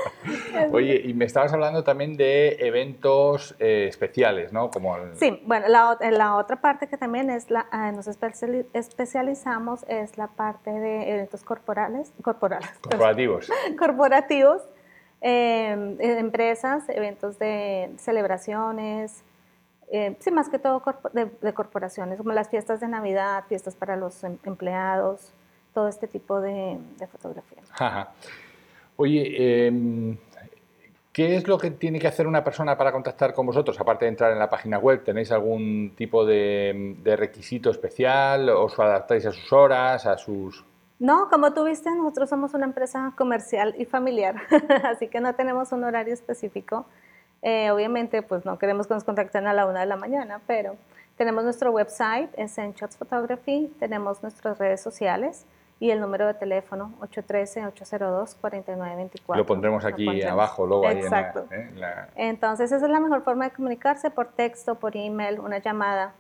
Oye, 0.71 1.01
y 1.05 1.13
me 1.13 1.25
estabas 1.25 1.53
hablando 1.53 1.83
también 1.83 2.17
de 2.17 2.57
eventos 2.59 3.55
eh, 3.59 3.85
especiales, 3.87 4.51
¿no? 4.51 4.71
Como 4.71 4.97
el- 4.97 5.15
sí, 5.17 5.39
bueno, 5.45 5.67
la, 5.67 5.97
la 6.11 6.35
otra 6.35 6.55
parte 6.61 6.87
que 6.87 6.97
también 6.97 7.29
es 7.29 7.51
la, 7.51 7.67
ah, 7.71 7.91
nos 7.91 8.07
especiali- 8.07 8.65
especializamos 8.73 9.85
es 9.87 10.17
la 10.17 10.27
parte 10.27 10.71
de 10.71 11.11
eventos 11.13 11.43
corporales, 11.43 12.11
corporales, 12.23 12.67
corporativos. 12.81 13.47
corporativos, 13.77 14.63
eh, 15.21 15.95
empresas, 15.99 16.83
eventos 16.89 17.37
de 17.37 17.91
celebraciones, 17.97 19.23
eh, 19.91 20.15
sí, 20.19 20.31
más 20.31 20.49
que 20.49 20.59
todo 20.59 20.81
de, 21.13 21.31
de 21.41 21.53
corporaciones, 21.53 22.17
como 22.17 22.31
las 22.31 22.49
fiestas 22.49 22.79
de 22.79 22.87
Navidad, 22.87 23.43
fiestas 23.47 23.75
para 23.75 23.95
los 23.95 24.23
em- 24.23 24.37
empleados, 24.43 25.31
todo 25.73 25.87
este 25.87 26.07
tipo 26.07 26.41
de, 26.41 26.79
de 26.97 27.07
fotografía. 27.07 27.59
Ajá. 27.77 28.11
Oye, 28.97 29.67
em, 29.67 30.17
¿qué 31.11 31.35
es 31.35 31.47
lo 31.47 31.57
que 31.57 31.71
tiene 31.71 31.99
que 31.99 32.07
hacer 32.07 32.27
una 32.27 32.43
persona 32.43 32.77
para 32.77 32.91
contactar 32.91 33.33
con 33.33 33.45
vosotros? 33.45 33.79
Aparte 33.79 34.05
de 34.05 34.09
entrar 34.09 34.31
en 34.31 34.39
la 34.39 34.49
página 34.49 34.79
web, 34.79 35.03
¿tenéis 35.03 35.31
algún 35.31 35.93
tipo 35.95 36.25
de, 36.25 36.95
de 37.03 37.15
requisito 37.15 37.69
especial? 37.69 38.49
¿Os 38.49 38.79
adaptáis 38.79 39.25
a 39.25 39.31
sus 39.31 39.51
horas, 39.53 40.05
a 40.05 40.17
sus...? 40.17 40.63
No, 40.97 41.27
como 41.29 41.53
tú 41.53 41.65
viste, 41.65 41.91
nosotros 41.91 42.29
somos 42.29 42.53
una 42.53 42.65
empresa 42.65 43.11
comercial 43.17 43.75
y 43.77 43.83
familiar, 43.83 44.35
así 44.85 45.09
que 45.09 45.19
no 45.19 45.35
tenemos 45.35 45.73
un 45.73 45.83
horario 45.83 46.13
específico. 46.13 46.85
Eh, 47.47 47.69
obviamente, 47.69 48.23
pues 48.23 48.43
no 48.43 48.57
queremos 48.57 48.87
que 48.87 48.95
nos 48.95 49.03
contacten 49.03 49.45
a 49.45 49.53
la 49.53 49.67
una 49.67 49.81
de 49.81 49.85
la 49.85 49.97
mañana, 49.97 50.41
pero 50.47 50.77
tenemos 51.15 51.43
nuestro 51.43 51.69
website, 51.69 52.27
es 52.37 52.57
en 52.57 52.73
Shots 52.73 52.97
Photography, 52.97 53.71
tenemos 53.79 54.23
nuestras 54.23 54.57
redes 54.57 54.81
sociales 54.81 55.45
y 55.79 55.91
el 55.91 56.01
número 56.01 56.25
de 56.25 56.33
teléfono 56.33 56.95
813-802-4924. 57.01 59.35
Lo 59.37 59.45
pondremos 59.45 59.85
aquí 59.85 60.23
abajo, 60.23 60.65
luego 60.65 60.87
ahí 60.87 60.97
en 60.97 61.03
la- 61.03 61.07
Exacto. 61.19 61.45
¿eh? 61.51 61.69
la, 61.75 62.09
Entonces, 62.15 62.71
esa 62.71 62.83
es 62.83 62.91
la 62.91 62.99
mejor 62.99 63.21
forma 63.21 63.45
de 63.45 63.51
comunicarse 63.51 64.09
por 64.09 64.29
texto, 64.29 64.79
por 64.79 64.97
email, 64.97 65.39
una 65.39 65.59
llamada. 65.59 66.13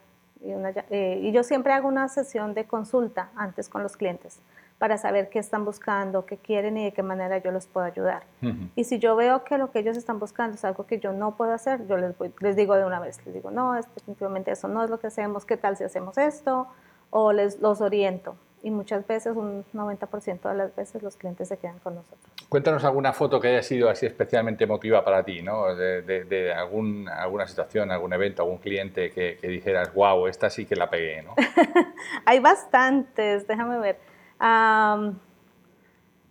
Y, 0.43 0.53
una 0.53 0.69
eh, 0.91 1.21
y 1.23 1.31
yo 1.31 1.41
siempre 1.43 1.73
hago 1.73 1.87
una 1.87 2.07
sesión 2.07 2.53
de 2.53 2.65
consulta 2.65 3.29
antes 3.35 3.67
con 3.67 3.81
los 3.81 3.97
clientes 3.97 4.39
para 4.77 4.97
saber 4.97 5.29
qué 5.29 5.39
están 5.39 5.63
buscando, 5.65 6.25
qué 6.25 6.37
quieren 6.37 6.77
y 6.77 6.83
de 6.85 6.91
qué 6.93 7.01
manera 7.01 7.37
yo 7.37 7.51
los 7.51 7.65
puedo 7.65 7.85
ayudar. 7.85 8.23
Y 8.75 8.83
si 8.83 8.99
yo 8.99 9.15
veo 9.15 9.43
que 9.43 9.57
lo 9.57 9.71
que 9.71 9.79
ellos 9.79 9.95
están 9.97 10.19
buscando 10.19 10.55
es 10.55 10.65
algo 10.65 10.85
que 10.85 10.99
yo 10.99 11.13
no 11.13 11.35
puedo 11.37 11.53
hacer, 11.53 11.87
yo 11.87 11.97
les, 11.97 12.17
voy- 12.17 12.33
les 12.41 12.55
digo 12.55 12.75
de 12.75 12.83
una 12.85 12.99
vez, 12.99 13.25
les 13.25 13.33
digo, 13.33 13.51
no, 13.51 13.75
es 13.77 13.85
definitivamente 13.95 14.51
eso 14.51 14.67
no 14.67 14.83
es 14.83 14.89
lo 14.89 14.99
que 14.99 15.07
hacemos, 15.07 15.45
¿qué 15.45 15.55
tal 15.57 15.77
si 15.77 15.83
hacemos 15.85 16.17
esto? 16.17 16.67
O 17.09 17.31
les 17.31 17.59
los 17.61 17.79
oriento. 17.81 18.35
Y 18.63 18.71
muchas 18.71 19.05
veces, 19.05 19.35
un 19.35 19.63
90% 19.73 20.49
de 20.49 20.55
las 20.55 20.75
veces, 20.75 21.03
los 21.03 21.15
clientes 21.17 21.47
se 21.47 21.57
quedan 21.57 21.77
con 21.79 21.93
nosotros. 21.93 22.19
Cuéntanos 22.49 22.83
alguna 22.83 23.13
foto 23.13 23.39
que 23.39 23.49
haya 23.49 23.61
sido 23.61 23.89
así 23.91 24.07
especialmente 24.07 24.63
emotiva 24.63 25.05
para 25.05 25.23
ti, 25.23 25.43
¿no? 25.43 25.75
De, 25.75 26.01
de- 26.01 26.23
de 26.25 26.51
algún, 26.51 27.07
alguna 27.07 27.47
situación, 27.47 27.91
algún 27.91 28.11
evento, 28.13 28.41
algún 28.41 28.57
cliente 28.57 29.11
que, 29.11 29.37
que 29.39 29.47
dijeras, 29.49 29.93
wow, 29.93 30.25
esta 30.27 30.49
sí 30.49 30.65
que 30.65 30.75
la 30.75 30.89
pegué, 30.89 31.21
¿no? 31.21 31.35
Hay 32.25 32.39
bastantes, 32.39 33.47
déjame 33.47 33.77
ver. 33.79 33.99
Am, 34.39 35.19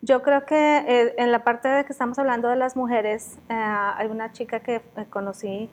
yo 0.02 0.22
creo 0.22 0.44
que 0.44 0.54
eh, 0.78 1.14
en 1.18 1.32
la 1.32 1.44
parte 1.44 1.68
de 1.68 1.84
que 1.84 1.92
estamos 1.92 2.18
hablando 2.18 2.48
de 2.48 2.56
las 2.56 2.76
mujeres, 2.76 3.38
eh, 3.48 3.54
hay 3.54 4.08
una 4.08 4.32
chica 4.32 4.60
que 4.60 4.76
eh, 4.76 5.06
conocí 5.08 5.70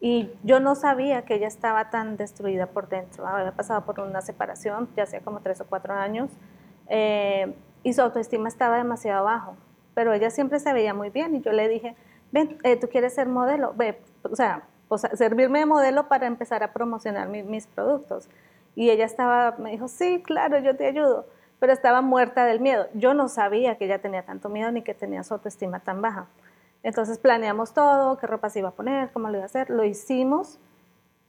y 0.00 0.30
yo 0.44 0.60
no 0.60 0.74
sabía 0.74 1.24
que 1.24 1.34
ella 1.34 1.48
estaba 1.48 1.90
tan 1.90 2.16
destruida 2.16 2.66
por 2.66 2.88
dentro. 2.88 3.26
Había 3.26 3.52
pasado 3.52 3.84
por 3.84 3.98
una 4.00 4.20
separación, 4.20 4.88
ya 4.96 5.04
hacía 5.04 5.20
como 5.20 5.40
tres 5.40 5.60
o 5.60 5.66
cuatro 5.66 5.94
años, 5.94 6.30
eh, 6.88 7.54
y 7.82 7.92
su 7.92 8.02
autoestima 8.02 8.48
estaba 8.48 8.76
demasiado 8.76 9.24
bajo. 9.24 9.56
Pero 9.94 10.12
ella 10.12 10.30
siempre 10.30 10.58
se 10.60 10.72
veía 10.72 10.94
muy 10.94 11.10
bien 11.10 11.34
y 11.36 11.40
yo 11.40 11.52
le 11.52 11.68
dije, 11.68 11.96
ven, 12.32 12.58
eh, 12.62 12.76
tú 12.76 12.88
quieres 12.88 13.14
ser 13.14 13.26
modelo, 13.28 13.74
ve, 13.76 14.00
o 14.22 14.34
sea, 14.36 14.62
o 14.88 14.98
sea, 14.98 15.10
servirme 15.16 15.58
de 15.60 15.66
modelo 15.66 16.06
para 16.08 16.26
empezar 16.26 16.62
a 16.62 16.72
promocionar 16.72 17.28
mi- 17.28 17.42
mis 17.42 17.66
productos. 17.66 18.28
Y 18.74 18.90
ella 18.90 19.04
estaba, 19.04 19.56
me 19.58 19.70
dijo, 19.72 19.88
sí, 19.88 20.22
claro, 20.24 20.58
yo 20.58 20.76
te 20.76 20.86
ayudo, 20.86 21.26
pero 21.62 21.74
estaba 21.74 22.00
muerta 22.02 22.44
del 22.44 22.58
miedo. 22.58 22.88
Yo 22.92 23.14
no 23.14 23.28
sabía 23.28 23.76
que 23.76 23.84
ella 23.84 24.00
tenía 24.00 24.24
tanto 24.24 24.48
miedo 24.48 24.72
ni 24.72 24.82
que 24.82 24.94
tenía 24.94 25.22
su 25.22 25.34
autoestima 25.34 25.78
tan 25.78 26.02
baja. 26.02 26.26
Entonces 26.82 27.18
planeamos 27.18 27.72
todo, 27.72 28.18
qué 28.18 28.26
ropa 28.26 28.50
se 28.50 28.58
iba 28.58 28.70
a 28.70 28.72
poner, 28.72 29.12
cómo 29.12 29.28
lo 29.28 29.34
iba 29.34 29.44
a 29.44 29.46
hacer, 29.46 29.70
lo 29.70 29.84
hicimos 29.84 30.58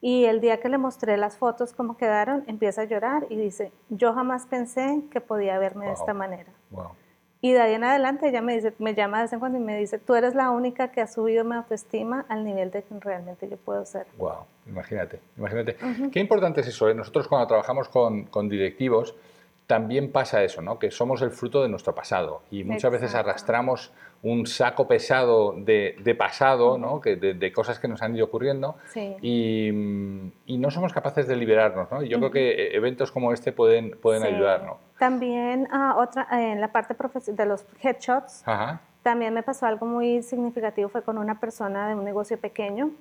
y 0.01 0.25
el 0.25 0.41
día 0.41 0.59
que 0.59 0.69
le 0.69 0.79
mostré 0.79 1.17
las 1.17 1.37
fotos, 1.37 1.73
cómo 1.73 1.97
quedaron, 1.97 2.43
empieza 2.47 2.81
a 2.81 2.85
llorar 2.85 3.27
y 3.29 3.35
dice, 3.35 3.71
yo 3.89 4.11
jamás 4.13 4.47
pensé 4.47 5.03
que 5.11 5.21
podía 5.21 5.59
verme 5.59 5.85
de 5.85 5.93
esta 5.93 6.15
manera. 6.15 6.51
Wow. 6.71 6.87
Y 7.39 7.51
de 7.51 7.61
ahí 7.61 7.75
en 7.75 7.83
adelante 7.83 8.27
ella 8.27 8.41
me 8.41 8.55
dice, 8.55 8.73
me 8.79 8.95
llama 8.95 9.17
de 9.17 9.25
vez 9.25 9.33
en 9.33 9.39
cuando 9.39 9.59
y 9.59 9.61
me 9.61 9.77
dice, 9.77 9.99
tú 9.99 10.15
eres 10.15 10.33
la 10.33 10.49
única 10.49 10.87
que 10.87 11.01
ha 11.01 11.07
subido 11.07 11.43
mi 11.43 11.53
autoestima 11.53 12.25
al 12.27 12.43
nivel 12.43 12.71
de 12.71 12.81
que 12.81 12.99
realmente 12.99 13.47
yo 13.47 13.57
puedo 13.57 13.85
ser. 13.85 14.07
Wow, 14.17 14.47
imagínate, 14.65 15.19
imagínate. 15.37 15.77
Qué 16.11 16.19
importante 16.19 16.61
es 16.61 16.69
eso, 16.69 16.89
¿eh? 16.89 16.95
Nosotros 16.95 17.27
cuando 17.27 17.45
trabajamos 17.45 17.87
con, 17.87 18.23
con 18.25 18.49
directivos, 18.49 19.15
también 19.73 20.11
pasa 20.11 20.43
eso, 20.43 20.61
¿no? 20.61 20.77
que 20.77 20.91
somos 20.91 21.23
el 21.23 21.31
fruto 21.31 21.63
de 21.63 21.67
nuestro 21.67 21.95
pasado 21.95 22.43
y 22.51 22.63
muchas 22.63 22.91
veces 22.91 23.15
arrastramos 23.15 23.91
un 24.21 24.45
saco 24.45 24.87
pesado 24.87 25.55
de, 25.57 25.95
de 25.97 26.13
pasado, 26.13 26.77
¿no? 26.77 27.01
que 27.01 27.15
de, 27.15 27.33
de, 27.33 27.51
cosas 27.51 27.79
que 27.79 27.87
nos 27.87 28.03
han 28.03 28.15
ido 28.15 28.25
ocurriendo 28.25 28.75
y, 28.93 29.69
y, 30.45 30.57
no 30.59 30.69
somos 30.69 30.93
capaces 30.93 31.27
de 31.27 31.35
liberarnos. 31.35 31.91
¿no? 31.91 32.03
Y 32.03 32.07
yo 32.07 32.19
creo 32.19 32.29
que 32.29 32.75
eventos 32.75 33.11
como 33.11 33.33
este 33.33 33.51
pueden, 33.51 33.97
pueden 33.99 34.21
sí. 34.21 34.27
ayudarnos. 34.27 34.77
También 34.99 35.67
uh, 35.73 35.99
otra, 35.99 36.27
en 36.29 36.61
la 36.61 36.71
parte 36.71 36.95
de 37.25 37.45
los 37.47 37.65
headshots, 37.81 38.47
Ajá. 38.47 38.79
también 39.01 39.33
me 39.33 39.41
pasó 39.41 39.65
algo 39.65 39.87
muy 39.87 40.21
significativo, 40.21 40.87
fue 40.87 41.01
con 41.01 41.17
una 41.17 41.39
persona 41.39 41.87
de 41.87 41.95
un 41.95 42.05
negocio 42.05 42.37
pequeño 42.37 42.91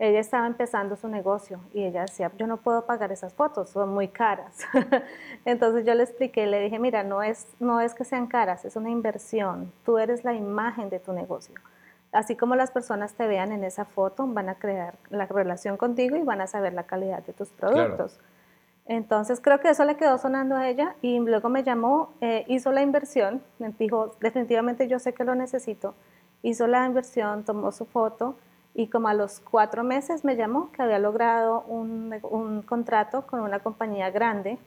ella 0.00 0.18
estaba 0.18 0.46
empezando 0.46 0.96
su 0.96 1.08
negocio 1.08 1.60
y 1.74 1.84
ella 1.84 2.00
decía, 2.00 2.32
yo 2.38 2.46
no 2.46 2.56
puedo 2.56 2.86
pagar 2.86 3.12
esas 3.12 3.34
fotos, 3.34 3.68
son 3.68 3.90
muy 3.90 4.08
caras. 4.08 4.60
Entonces 5.44 5.84
yo 5.84 5.92
le 5.92 6.02
expliqué, 6.02 6.46
le 6.46 6.58
dije, 6.58 6.78
mira, 6.78 7.04
no 7.04 7.22
es, 7.22 7.46
no 7.60 7.82
es 7.82 7.92
que 7.92 8.04
sean 8.04 8.26
caras, 8.26 8.64
es 8.64 8.76
una 8.76 8.88
inversión, 8.88 9.70
tú 9.84 9.98
eres 9.98 10.24
la 10.24 10.32
imagen 10.32 10.88
de 10.88 11.00
tu 11.00 11.12
negocio. 11.12 11.54
Así 12.12 12.34
como 12.34 12.56
las 12.56 12.70
personas 12.70 13.12
te 13.12 13.26
vean 13.26 13.52
en 13.52 13.62
esa 13.62 13.84
foto, 13.84 14.26
van 14.26 14.48
a 14.48 14.54
crear 14.54 14.94
la 15.10 15.26
relación 15.26 15.76
contigo 15.76 16.16
y 16.16 16.22
van 16.22 16.40
a 16.40 16.46
saber 16.46 16.72
la 16.72 16.84
calidad 16.84 17.22
de 17.22 17.34
tus 17.34 17.50
productos. 17.50 18.14
Claro. 18.14 18.30
Entonces 18.86 19.38
creo 19.42 19.60
que 19.60 19.68
eso 19.68 19.84
le 19.84 19.96
quedó 19.96 20.16
sonando 20.16 20.56
a 20.56 20.66
ella 20.66 20.96
y 21.02 21.20
luego 21.20 21.50
me 21.50 21.62
llamó, 21.62 22.14
eh, 22.22 22.46
hizo 22.48 22.72
la 22.72 22.80
inversión, 22.80 23.42
me 23.58 23.68
dijo, 23.78 24.16
definitivamente 24.20 24.88
yo 24.88 24.98
sé 24.98 25.12
que 25.12 25.24
lo 25.24 25.34
necesito, 25.34 25.94
hizo 26.42 26.66
la 26.66 26.86
inversión, 26.86 27.44
tomó 27.44 27.70
su 27.70 27.84
foto 27.84 28.36
y 28.74 28.88
como 28.88 29.08
a 29.08 29.14
los 29.14 29.40
cuatro 29.40 29.84
meses 29.84 30.24
me 30.24 30.36
llamó 30.36 30.70
que 30.72 30.82
había 30.82 30.98
logrado 30.98 31.62
un, 31.62 32.14
un, 32.22 32.62
contrato 32.62 33.26
con 33.26 33.40
una 33.40 33.60
compañía 33.60 34.10
grande 34.10 34.58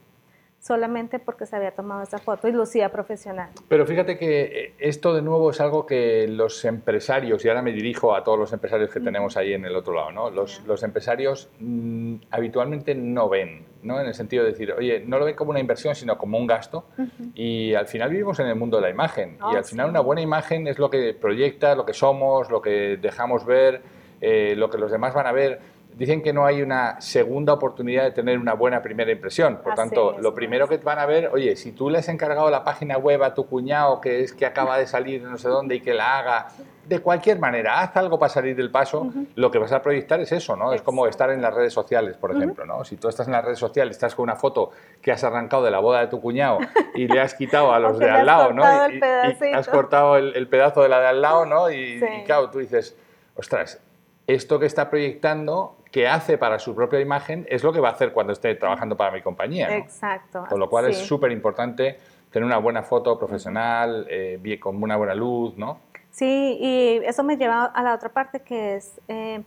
solamente 0.63 1.19
porque 1.19 1.45
se 1.45 1.57
había 1.57 1.71
tomado 1.71 2.03
esa 2.03 2.19
foto 2.19 2.47
y 2.47 2.53
lucía 2.53 2.87
profesional. 2.87 3.49
Pero 3.67 3.85
fíjate 3.85 4.17
que 4.17 4.41
eh, 4.41 4.73
esto 4.79 5.13
de 5.13 5.21
nuevo 5.21 5.51
es 5.51 5.59
algo 5.59 5.85
que 5.85 6.25
los 6.29 6.63
empresarios, 6.63 7.43
y 7.43 7.49
ahora 7.49 7.61
me 7.61 7.73
dirijo 7.73 8.15
a 8.15 8.23
todos 8.23 8.39
los 8.39 8.53
empresarios 8.53 8.89
que 8.89 9.01
tenemos 9.01 9.35
ahí 9.35 9.53
en 9.53 9.65
el 9.65 9.75
otro 9.75 9.93
lado, 9.93 10.13
¿no? 10.13 10.29
los, 10.29 10.59
yeah. 10.59 10.67
los 10.67 10.83
empresarios 10.83 11.49
mmm, 11.59 12.15
habitualmente 12.31 12.95
no 12.95 13.27
ven, 13.27 13.65
¿no? 13.81 13.99
en 13.99 14.07
el 14.07 14.13
sentido 14.13 14.45
de 14.45 14.51
decir, 14.51 14.71
oye, 14.71 15.03
no 15.05 15.19
lo 15.19 15.25
ven 15.25 15.35
como 15.35 15.51
una 15.51 15.59
inversión, 15.59 15.95
sino 15.95 16.17
como 16.17 16.37
un 16.37 16.47
gasto, 16.47 16.85
uh 16.97 17.01
-huh. 17.01 17.31
y 17.35 17.73
al 17.73 17.87
final 17.87 18.09
vivimos 18.09 18.39
en 18.39 18.47
el 18.47 18.55
mundo 18.55 18.77
de 18.77 18.83
la 18.83 18.89
imagen, 18.89 19.37
oh, 19.41 19.51
y 19.51 19.57
al 19.57 19.65
final 19.65 19.87
sí. 19.87 19.89
una 19.89 19.99
buena 19.99 20.21
imagen 20.21 20.67
es 20.67 20.79
lo 20.79 20.89
que 20.89 21.13
proyecta, 21.13 21.75
lo 21.75 21.85
que 21.85 21.93
somos, 21.93 22.49
lo 22.49 22.61
que 22.61 22.97
dejamos 23.01 23.45
ver, 23.45 23.81
eh, 24.21 24.55
lo 24.55 24.69
que 24.69 24.77
los 24.77 24.89
demás 24.89 25.13
van 25.13 25.27
a 25.27 25.33
ver 25.33 25.59
dicen 25.95 26.21
que 26.21 26.33
no 26.33 26.45
hay 26.45 26.61
una 26.61 26.99
segunda 27.01 27.53
oportunidad 27.53 28.03
de 28.03 28.11
tener 28.11 28.37
una 28.37 28.53
buena 28.53 28.81
primera 28.81 29.11
impresión. 29.11 29.57
Por 29.57 29.73
Así 29.73 29.81
tanto, 29.81 30.15
es, 30.15 30.21
lo 30.21 30.33
primero 30.33 30.67
que 30.67 30.77
van 30.77 30.99
a 30.99 31.05
ver, 31.05 31.29
oye, 31.31 31.55
si 31.55 31.71
tú 31.71 31.89
le 31.89 31.99
has 31.99 32.09
encargado 32.09 32.49
la 32.49 32.63
página 32.63 32.97
web 32.97 33.23
a 33.23 33.33
tu 33.33 33.45
cuñado 33.45 34.01
que 34.01 34.21
es 34.21 34.33
que 34.33 34.45
acaba 34.45 34.77
de 34.77 34.87
salir 34.87 35.23
de 35.23 35.29
no 35.29 35.37
sé 35.37 35.49
dónde 35.49 35.75
y 35.75 35.81
que 35.81 35.93
la 35.93 36.19
haga, 36.19 36.47
de 36.85 36.99
cualquier 36.99 37.39
manera, 37.39 37.81
haz 37.81 37.95
algo 37.95 38.19
para 38.19 38.29
salir 38.29 38.55
del 38.55 38.69
paso, 38.69 39.01
uh 39.01 39.11
-huh. 39.11 39.27
lo 39.35 39.49
que 39.49 39.57
vas 39.57 39.71
a 39.71 39.81
proyectar 39.81 40.19
es 40.19 40.31
eso, 40.31 40.55
¿no? 40.55 40.73
Es 40.73 40.81
como 40.81 41.07
estar 41.07 41.29
en 41.29 41.41
las 41.41 41.53
redes 41.53 41.71
sociales, 41.71 42.17
por 42.17 42.31
ejemplo, 42.35 42.65
uh 42.65 42.67
-huh. 42.67 42.77
¿no? 42.79 42.83
Si 42.83 42.97
tú 42.97 43.07
estás 43.07 43.27
en 43.27 43.33
las 43.33 43.45
redes 43.45 43.59
sociales, 43.59 43.95
estás 43.95 44.15
con 44.15 44.23
una 44.23 44.35
foto 44.35 44.71
que 45.01 45.11
has 45.11 45.23
arrancado 45.23 45.63
de 45.63 45.71
la 45.71 45.79
boda 45.79 46.01
de 46.01 46.07
tu 46.07 46.19
cuñado 46.19 46.59
y 46.95 47.07
le 47.07 47.21
has 47.21 47.35
quitado 47.35 47.73
a 47.73 47.79
los 47.79 47.97
de 47.99 48.09
al 48.09 48.25
lado, 48.25 48.51
¿no? 48.51 48.63
Y, 48.89 48.99
y, 48.99 49.53
has 49.53 49.67
cortado 49.69 50.17
el, 50.17 50.35
el, 50.35 50.47
pedazo 50.47 50.81
de 50.81 50.89
la 50.89 50.99
de 50.99 51.07
al 51.07 51.21
lado, 51.21 51.45
¿no? 51.45 51.69
Y, 51.69 51.99
sí. 51.99 52.05
y 52.21 52.23
claro, 52.25 52.49
tú 52.49 52.59
dices, 52.59 52.97
ostras, 53.35 53.81
esto 54.27 54.59
que 54.59 54.65
está 54.65 54.89
proyectando, 54.89 55.77
que 55.93 56.07
hace 56.07 56.39
para 56.39 56.57
su 56.57 56.73
propia 56.73 56.99
imagen, 56.99 57.45
es 57.47 57.63
lo 57.63 57.71
que 57.71 57.79
va 57.79 57.89
a 57.89 57.91
hacer 57.91 58.13
cuando 58.13 58.33
esté 58.33 58.55
trabajando 58.55 58.97
para 58.97 59.11
mi 59.11 59.21
compañía. 59.21 59.67
¿no? 59.67 59.75
Exacto. 59.75 60.43
Con 60.49 60.59
lo 60.59 60.67
cual 60.67 60.85
sí. 60.85 60.91
es 60.91 60.97
súper 60.97 61.31
importante 61.31 61.99
tener 62.31 62.47
una 62.47 62.57
buena 62.57 62.81
foto 62.81 63.15
profesional, 63.19 64.07
eh, 64.09 64.59
con 64.59 64.81
una 64.81 64.97
buena 64.97 65.13
luz, 65.13 65.55
¿no? 65.55 65.77
Sí, 66.09 66.57
y 66.59 66.99
eso 67.05 67.23
me 67.23 67.37
lleva 67.37 67.65
a 67.65 67.83
la 67.83 67.93
otra 67.93 68.09
parte 68.09 68.39
que 68.39 68.75
es, 68.75 68.99
eh, 69.07 69.43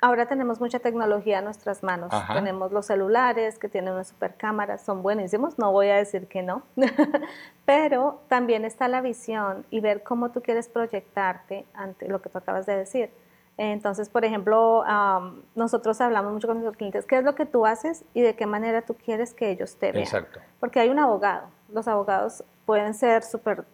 ahora 0.00 0.26
tenemos 0.26 0.60
mucha 0.60 0.78
tecnología 0.78 1.38
en 1.38 1.46
nuestras 1.46 1.82
manos. 1.82 2.12
Ajá. 2.12 2.34
Tenemos 2.34 2.70
los 2.70 2.86
celulares 2.86 3.58
que 3.58 3.68
tienen 3.68 3.94
una 3.94 4.04
super 4.04 4.36
cámara, 4.36 4.78
son 4.78 5.02
buenísimos, 5.02 5.58
no 5.58 5.72
voy 5.72 5.88
a 5.88 5.96
decir 5.96 6.28
que 6.28 6.40
no, 6.40 6.62
pero 7.66 8.20
también 8.28 8.64
está 8.64 8.86
la 8.86 9.00
visión 9.00 9.66
y 9.70 9.80
ver 9.80 10.04
cómo 10.04 10.30
tú 10.30 10.40
quieres 10.40 10.68
proyectarte 10.68 11.66
ante 11.74 12.06
lo 12.06 12.22
que 12.22 12.28
tú 12.28 12.38
acabas 12.38 12.64
de 12.64 12.76
decir 12.76 13.10
entonces, 13.58 14.08
por 14.08 14.24
ejemplo, 14.24 14.84
um, 14.84 15.42
nosotros 15.56 16.00
hablamos 16.00 16.32
mucho 16.32 16.46
con 16.46 16.58
nuestros 16.58 16.76
clientes, 16.76 17.04
¿qué 17.04 17.18
es 17.18 17.24
lo 17.24 17.34
que 17.34 17.44
tú 17.44 17.66
haces 17.66 18.04
y 18.14 18.22
de 18.22 18.36
qué 18.36 18.46
manera 18.46 18.82
tú 18.82 18.94
quieres 18.94 19.34
que 19.34 19.50
ellos 19.50 19.76
te 19.76 19.90
vean? 19.90 20.04
Exacto. 20.04 20.38
Porque 20.60 20.78
hay 20.78 20.88
un 20.88 21.00
abogado. 21.00 21.48
Los 21.68 21.88
abogados 21.88 22.44
pueden 22.64 22.94
ser 22.94 23.24
súper 23.24 23.64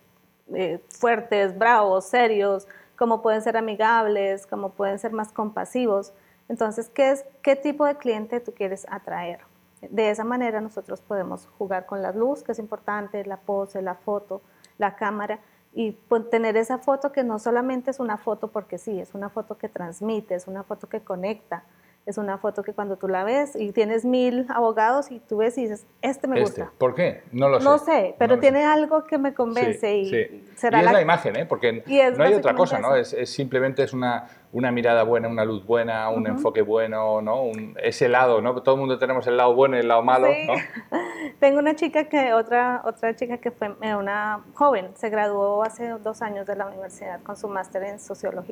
eh, 0.55 0.83
fuertes, 0.89 1.57
bravos, 1.59 2.07
serios, 2.07 2.67
como 2.97 3.21
pueden 3.21 3.43
ser 3.43 3.59
amigables, 3.59 4.47
como 4.47 4.71
pueden 4.71 4.99
ser 4.99 5.13
más 5.13 5.33
compasivos. 5.33 6.15
Entonces, 6.49 6.89
¿qué, 6.89 7.11
es, 7.11 7.27
¿qué 7.43 7.55
tipo 7.55 7.85
de 7.85 7.97
cliente 7.97 8.41
tú 8.41 8.55
quieres 8.55 8.87
atraer? 8.91 9.41
De 9.83 10.09
esa 10.09 10.25
manera 10.25 10.63
nosotros 10.63 11.03
podemos 11.03 11.47
jugar 11.59 11.85
con 11.85 12.01
la 12.01 12.13
luz, 12.13 12.43
que 12.43 12.53
es 12.53 12.59
importante, 12.59 13.23
la 13.27 13.37
pose, 13.37 13.83
la 13.83 13.97
foto, 13.97 14.41
la 14.79 14.97
cámara, 14.97 15.41
y 15.75 15.93
pues, 16.09 16.31
tener 16.31 16.57
esa 16.57 16.79
foto 16.79 17.11
que 17.13 17.25
no 17.25 17.39
solamente 17.39 17.91
es 17.91 17.99
una 17.99 18.17
foto 18.17 18.49
porque 18.49 18.79
sí, 18.79 19.01
es 19.01 19.15
una 19.15 19.29
foto 19.29 19.59
que 19.59 19.69
transmite, 19.69 20.35
es 20.35 20.47
una 20.47 20.63
foto 20.63 20.89
que 20.89 21.01
conecta, 21.01 21.65
es 22.07 22.19
una 22.19 22.39
foto 22.39 22.63
que 22.63 22.75
cuando 22.75 22.97
tú 22.97 23.09
la 23.09 23.25
ves 23.25 23.57
y 23.57 23.73
tienes 23.73 24.05
mil 24.05 24.47
abogados 24.51 25.11
y 25.11 25.21
tú 25.21 25.39
ves 25.39 25.57
y 25.57 25.63
dices, 25.63 25.87
este 26.03 26.29
me 26.29 26.41
este. 26.41 26.63
gusta. 26.63 26.73
¿Por 26.79 26.95
qué? 26.95 27.23
No 27.33 27.49
lo 27.49 27.59
sé. 27.59 27.65
No 27.65 27.79
sé, 27.79 28.15
pero 28.19 28.37
no 28.37 28.41
tiene 28.41 28.61
sé. 28.61 28.67
algo 28.67 29.05
que 29.05 29.17
me 29.17 29.33
convence 29.33 29.81
sí, 29.81 29.87
y 29.87 30.11
sí. 30.11 30.45
será 30.55 30.79
y 30.79 30.81
es 30.81 30.85
la... 30.87 30.93
la 30.93 31.01
imagen, 31.01 31.35
¿eh? 31.37 31.47
porque 31.47 31.83
no 32.17 32.25
hay 32.25 32.35
otra 32.35 32.55
cosa, 32.55 32.79
¿no? 32.79 32.95
Es, 32.95 33.13
es, 33.15 33.31
simplemente 33.31 33.83
es 33.83 33.95
una, 33.95 34.29
una 34.53 34.71
mirada 34.71 35.03
buena, 35.03 35.29
una 35.29 35.45
luz 35.45 35.65
buena, 35.65 36.11
un 36.11 36.23
uh 36.23 36.27
-huh. 36.27 36.31
enfoque 36.31 36.61
bueno, 36.63 37.23
¿no? 37.23 37.43
Un, 37.43 37.75
ese 37.83 38.09
lado, 38.09 38.43
¿no? 38.43 38.63
Todo 38.63 38.75
el 38.75 38.81
mundo 38.81 38.99
tenemos 38.99 39.27
el 39.27 39.39
lado 39.39 39.55
bueno 39.55 39.77
y 39.77 39.81
el 39.81 39.89
lado 39.89 40.03
malo, 40.03 40.29
sí. 40.29 40.47
¿no? 40.47 40.53
Tengo 41.41 41.59
una 41.59 41.75
chica 41.75 42.05
que, 42.05 42.33
otra, 42.33 42.83
otra 42.85 43.15
chica 43.17 43.39
que 43.39 43.51
fue 43.51 43.77
eh, 43.81 43.95
una 43.95 44.45
joven, 44.55 44.91
se 44.95 45.11
graduó 45.11 45.63
hace 45.63 45.89
dos 45.89 46.23
años 46.23 46.47
de 46.47 46.57
la 46.57 46.67
universidad 46.67 47.21
con 47.23 47.37
su 47.37 47.49
máster 47.49 47.83
en, 47.83 47.99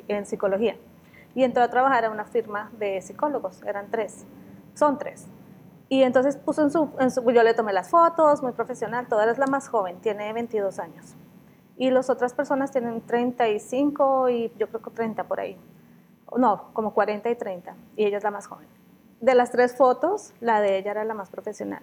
en 0.08 0.26
psicología 0.26 0.76
y 1.34 1.44
entró 1.44 1.62
a 1.62 1.68
trabajar 1.68 2.04
a 2.04 2.10
una 2.10 2.24
firma 2.24 2.70
de 2.78 3.00
psicólogos, 3.00 3.62
eran 3.62 3.90
tres, 3.90 4.24
son 4.74 4.98
tres. 4.98 5.26
Y 5.88 6.02
entonces 6.02 6.36
puso 6.36 6.62
en 6.62 6.70
su, 6.70 6.90
en 6.98 7.10
su, 7.10 7.22
yo 7.30 7.42
le 7.42 7.54
tomé 7.54 7.72
las 7.72 7.90
fotos, 7.90 8.42
muy 8.42 8.52
profesional, 8.52 9.06
toda 9.08 9.30
es 9.30 9.38
la 9.38 9.46
más 9.46 9.68
joven, 9.68 10.00
tiene 10.00 10.32
22 10.32 10.78
años. 10.78 11.14
Y 11.76 11.90
las 11.90 12.10
otras 12.10 12.34
personas 12.34 12.70
tienen 12.70 13.00
35 13.02 14.28
y 14.30 14.52
yo 14.58 14.68
creo 14.68 14.82
que 14.82 14.90
30 14.90 15.24
por 15.24 15.40
ahí. 15.40 15.58
No, 16.36 16.72
como 16.72 16.94
40 16.94 17.28
y 17.30 17.34
30, 17.34 17.74
y 17.96 18.04
ella 18.06 18.18
es 18.18 18.24
la 18.24 18.30
más 18.30 18.46
joven. 18.46 18.66
De 19.20 19.34
las 19.34 19.50
tres 19.50 19.76
fotos, 19.76 20.32
la 20.40 20.60
de 20.60 20.78
ella 20.78 20.92
era 20.92 21.04
la 21.04 21.14
más 21.14 21.30
profesional. 21.30 21.82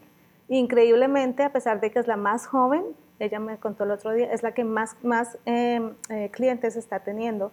Increíblemente, 0.50 1.44
a 1.44 1.52
pesar 1.52 1.80
de 1.80 1.92
que 1.92 2.00
es 2.00 2.08
la 2.08 2.18
más 2.18 2.48
joven, 2.48 2.84
ella 3.20 3.40
me 3.40 3.58
contó 3.58 3.86
el 3.86 3.92
otro 3.92 4.14
día, 4.14 4.32
es 4.32 4.44
la 4.44 4.54
que 4.54 4.64
más, 4.64 4.96
más 5.04 5.38
eh, 5.46 5.94
eh, 6.10 6.30
clientes 6.32 6.76
está 6.76 7.00
teniendo 7.00 7.52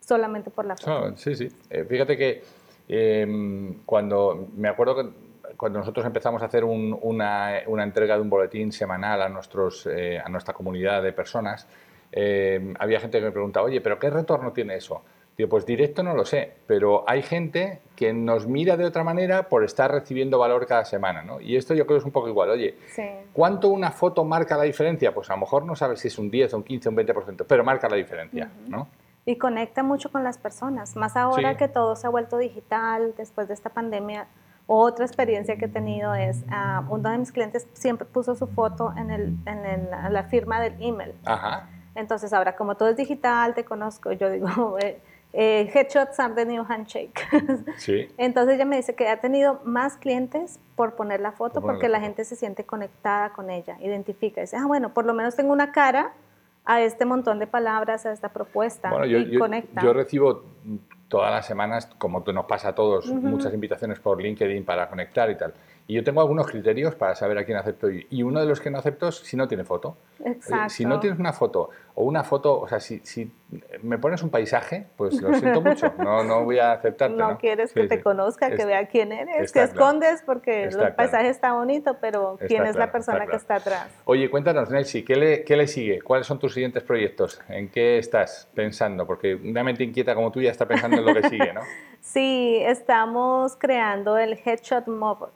solamente 0.00 0.50
por 0.50 0.64
la. 0.64 0.76
Oh, 0.86 1.16
sí, 1.16 1.34
sí. 1.34 1.48
Eh, 1.70 1.84
fíjate 1.84 2.16
que 2.16 2.42
eh, 2.88 3.74
cuando 3.84 4.48
me 4.54 4.68
acuerdo 4.68 4.96
que 4.96 5.28
cuando 5.56 5.78
nosotros 5.80 6.06
empezamos 6.06 6.42
a 6.42 6.46
hacer 6.46 6.64
un, 6.64 6.96
una, 7.02 7.60
una, 7.66 7.82
entrega 7.82 8.14
de 8.16 8.22
un 8.22 8.30
boletín 8.30 8.72
semanal 8.72 9.22
a, 9.22 9.28
nuestros, 9.28 9.86
eh, 9.86 10.18
a 10.18 10.28
nuestra 10.28 10.54
comunidad 10.54 11.02
de 11.02 11.12
personas, 11.12 11.66
eh, 12.12 12.74
había 12.78 13.00
gente 13.00 13.18
que 13.18 13.24
me 13.24 13.32
preguntaba, 13.32 13.66
oye, 13.66 13.80
¿pero 13.80 13.98
qué 13.98 14.10
retorno 14.10 14.52
tiene 14.52 14.76
eso? 14.76 15.02
Digo, 15.38 15.48
pues 15.48 15.64
directo 15.64 16.02
no 16.02 16.14
lo 16.14 16.24
sé, 16.24 16.52
pero 16.66 17.04
hay 17.06 17.22
gente 17.22 17.80
que 17.94 18.12
nos 18.12 18.48
mira 18.48 18.76
de 18.76 18.84
otra 18.84 19.04
manera 19.04 19.48
por 19.48 19.64
estar 19.64 19.90
recibiendo 19.90 20.38
valor 20.38 20.66
cada 20.66 20.84
semana, 20.84 21.22
¿no? 21.22 21.40
Y 21.40 21.56
esto 21.56 21.74
yo 21.74 21.86
creo 21.86 21.98
que 21.98 22.00
es 22.00 22.06
un 22.06 22.10
poco 22.10 22.28
igual. 22.28 22.50
Oye, 22.50 22.76
sí. 22.88 23.04
¿cuánto 23.32 23.68
una 23.68 23.92
foto 23.92 24.24
marca 24.24 24.56
la 24.56 24.64
diferencia? 24.64 25.14
Pues 25.14 25.30
a 25.30 25.34
lo 25.34 25.40
mejor 25.40 25.64
no 25.64 25.76
sabes 25.76 26.00
si 26.00 26.08
es 26.08 26.18
un 26.18 26.28
10, 26.28 26.54
un 26.54 26.64
15, 26.64 26.88
un 26.88 26.96
20%, 26.96 27.44
pero 27.46 27.62
marca 27.62 27.88
la 27.88 27.94
diferencia, 27.96 28.50
uh 28.52 28.66
-huh. 28.66 28.68
¿no? 28.68 28.88
y 29.28 29.36
conecta 29.36 29.82
mucho 29.82 30.10
con 30.10 30.24
las 30.24 30.38
personas, 30.38 30.96
más 30.96 31.14
ahora 31.14 31.52
sí. 31.52 31.58
que 31.58 31.68
todo 31.68 31.96
se 31.96 32.06
ha 32.06 32.10
vuelto 32.10 32.38
digital 32.38 33.12
después 33.18 33.46
de 33.46 33.52
esta 33.52 33.68
pandemia. 33.68 34.26
Otra 34.66 35.04
experiencia 35.04 35.58
que 35.58 35.66
he 35.66 35.68
tenido 35.68 36.14
es, 36.14 36.44
uh, 36.44 36.82
uno 36.88 37.10
de 37.10 37.18
mis 37.18 37.30
clientes 37.30 37.68
siempre 37.74 38.06
puso 38.06 38.34
su 38.34 38.46
foto 38.46 38.94
en, 38.96 39.10
el, 39.10 39.36
en 39.44 39.66
el, 39.66 39.90
la 40.10 40.22
firma 40.24 40.62
del 40.62 40.82
email. 40.82 41.14
Ajá. 41.26 41.68
Entonces 41.94 42.32
ahora 42.32 42.56
como 42.56 42.76
todo 42.76 42.88
es 42.88 42.96
digital, 42.96 43.54
te 43.54 43.66
conozco, 43.66 44.12
yo 44.12 44.30
digo, 44.30 44.78
eh, 44.82 45.02
eh, 45.32 45.70
headshots 45.72 46.18
are 46.18 46.34
the 46.34 46.44
new 46.44 46.64
handshake. 46.68 47.20
Sí. 47.78 48.08
Entonces 48.16 48.56
ella 48.56 48.64
me 48.64 48.76
dice 48.76 48.94
que 48.94 49.08
ha 49.08 49.20
tenido 49.20 49.60
más 49.64 49.96
clientes 49.96 50.58
por 50.74 50.94
poner 50.94 51.20
la 51.20 51.32
foto 51.32 51.60
por 51.60 51.72
porque 51.72 51.88
la 51.88 52.00
gente 52.00 52.24
se 52.24 52.36
siente 52.36 52.64
conectada 52.64 53.30
con 53.32 53.50
ella, 53.50 53.76
identifica, 53.80 54.40
dice, 54.40 54.56
ah, 54.56 54.66
bueno, 54.66 54.94
por 54.94 55.04
lo 55.04 55.14
menos 55.14 55.36
tengo 55.36 55.52
una 55.52 55.72
cara 55.72 56.12
a 56.64 56.82
este 56.82 57.04
montón 57.04 57.38
de 57.38 57.46
palabras, 57.46 58.04
a 58.04 58.12
esta 58.12 58.28
propuesta 58.28 58.90
bueno, 58.90 59.06
yo, 59.06 59.18
y 59.18 59.30
yo, 59.30 59.38
conecta. 59.38 59.80
Yo 59.82 59.92
recibo 59.92 60.44
todas 61.08 61.32
las 61.32 61.46
semanas, 61.46 61.86
como 61.98 62.20
nos 62.20 62.44
pasa 62.44 62.68
a 62.68 62.74
todos, 62.74 63.06
muchas 63.06 63.52
invitaciones 63.54 63.98
por 63.98 64.20
LinkedIn 64.20 64.64
para 64.64 64.88
conectar 64.88 65.30
y 65.30 65.36
tal. 65.36 65.54
Y 65.86 65.94
yo 65.94 66.04
tengo 66.04 66.20
algunos 66.20 66.46
criterios 66.46 66.94
para 66.94 67.14
saber 67.14 67.38
a 67.38 67.44
quién 67.44 67.56
acepto 67.56 67.90
y, 67.90 68.22
uno 68.22 68.40
de 68.40 68.46
los 68.46 68.60
que 68.60 68.70
no 68.70 68.78
acepto 68.78 69.08
es 69.08 69.16
si 69.16 69.36
no 69.36 69.48
tiene 69.48 69.64
foto. 69.64 69.96
Exacto. 70.22 70.68
Si 70.68 70.84
no 70.84 71.00
tienes 71.00 71.18
una 71.18 71.32
foto 71.32 71.70
o 72.00 72.04
una 72.04 72.22
foto, 72.22 72.60
o 72.60 72.68
sea, 72.68 72.78
si, 72.78 73.00
si 73.00 73.28
me 73.82 73.98
pones 73.98 74.22
un 74.22 74.30
paisaje, 74.30 74.86
pues 74.96 75.20
lo 75.20 75.34
siento 75.34 75.60
mucho, 75.60 75.92
no, 75.98 76.22
no 76.22 76.44
voy 76.44 76.60
a 76.60 76.70
aceptarte. 76.72 77.16
No, 77.16 77.30
¿no? 77.32 77.38
quieres 77.38 77.70
Sí, 77.70 77.80
que 77.80 77.88
te 77.88 77.96
sí. 77.96 78.02
conozca, 78.02 78.50
que 78.50 78.54
Es- 78.62 78.66
vea 78.66 78.86
quién 78.86 79.10
eres, 79.10 79.50
claro. 79.50 79.68
escondes 79.72 80.22
porque 80.24 80.64
Está 80.66 80.74
el 80.76 80.78
claro. 80.78 80.94
paisaje 80.96 81.28
está 81.28 81.54
bonito, 81.54 81.96
pero 82.00 82.36
quién 82.38 82.62
Está 82.62 82.68
es 82.68 82.76
claro, 82.76 82.86
la 82.86 82.92
persona 82.92 83.18
está 83.18 83.30
que 83.32 83.36
está 83.36 83.54
atrás. 83.56 83.88
Oye, 84.04 84.30
cuéntanos, 84.30 84.70
Nelsi, 84.70 85.04
¿qué 85.04 85.16
le, 85.16 85.42
¿qué 85.44 85.56
le 85.56 85.66
sigue? 85.66 86.00
¿Cuáles 86.00 86.26
son 86.28 86.38
tus 86.38 86.54
siguientes 86.54 86.84
proyectos? 86.84 87.40
¿En 87.48 87.68
qué 87.68 87.98
estás 87.98 88.48
pensando? 88.54 89.04
Porque 89.04 89.34
una 89.34 89.64
mente 89.64 89.82
inquieta 89.82 90.14
como 90.14 90.30
tú 90.30 90.40
ya 90.40 90.52
está 90.52 90.66
pensando 90.68 90.98
en 90.98 91.04
lo 91.04 91.14
que 91.14 91.28
sigue, 91.28 91.52
¿no? 91.52 91.62
Sí, 92.00 92.58
estamos 92.64 93.56
creando 93.56 94.16
el 94.18 94.38
Headshot 94.42 94.86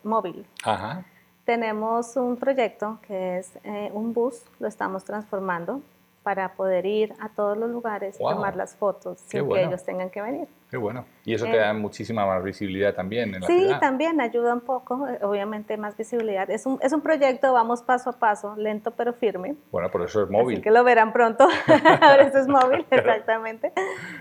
Móvil. 0.04 0.46
Ajá. 0.64 1.04
Tenemos 1.44 2.16
un 2.16 2.36
proyecto 2.36 2.98
que 3.06 3.38
es 3.38 3.58
eh, 3.64 3.90
un 3.92 4.14
bus, 4.14 4.42
lo 4.60 4.68
estamos 4.68 5.04
transformando 5.04 5.82
para 6.22 6.54
poder 6.54 6.86
ir 6.86 7.14
a 7.20 7.28
todos 7.30 7.56
los 7.58 7.68
lugares 7.70 8.14
y 8.14 8.18
tomar 8.22 8.54
las 8.56 8.76
fotos 8.76 9.20
Qué 9.28 9.38
sin 9.38 9.46
bueno. 9.48 9.62
que 9.62 9.68
ellos 9.68 9.84
tengan 9.84 10.08
que 10.10 10.22
venir. 10.22 10.48
Qué 10.70 10.76
bueno. 10.76 11.04
Y 11.24 11.34
eso 11.34 11.44
te 11.44 11.52
Eh, 11.54 11.58
da 11.58 11.72
muchísima 11.74 12.24
más 12.24 12.42
visibilidad 12.42 12.94
también 12.94 13.34
en 13.34 13.40
la 13.42 13.46
Sí, 13.46 13.58
ciudad. 13.58 13.80
también 13.80 14.20
ayuda 14.20 14.54
un 14.54 14.60
poco, 14.60 15.06
eh, 15.08 15.18
obviamente 15.22 15.76
más 15.76 15.96
visibilidad. 15.96 16.48
Es 16.50 16.64
un, 16.64 16.78
es 16.80 16.92
un 16.92 17.00
proyecto, 17.02 17.52
vamos 17.52 17.82
paso 17.82 18.10
a 18.10 18.12
paso, 18.14 18.54
lento 18.56 18.92
pero 18.92 19.12
firme. 19.12 19.56
Bueno, 19.70 19.90
por 19.90 20.02
eso 20.02 20.22
es 20.22 20.30
móvil. 20.30 20.54
Así 20.56 20.62
que 20.62 20.70
lo 20.70 20.84
verán 20.84 21.12
pronto. 21.12 21.46
Ahora 22.00 22.22
esto 22.22 22.38
es 22.38 22.48
móvil, 22.48 22.86
exactamente. 22.90 23.72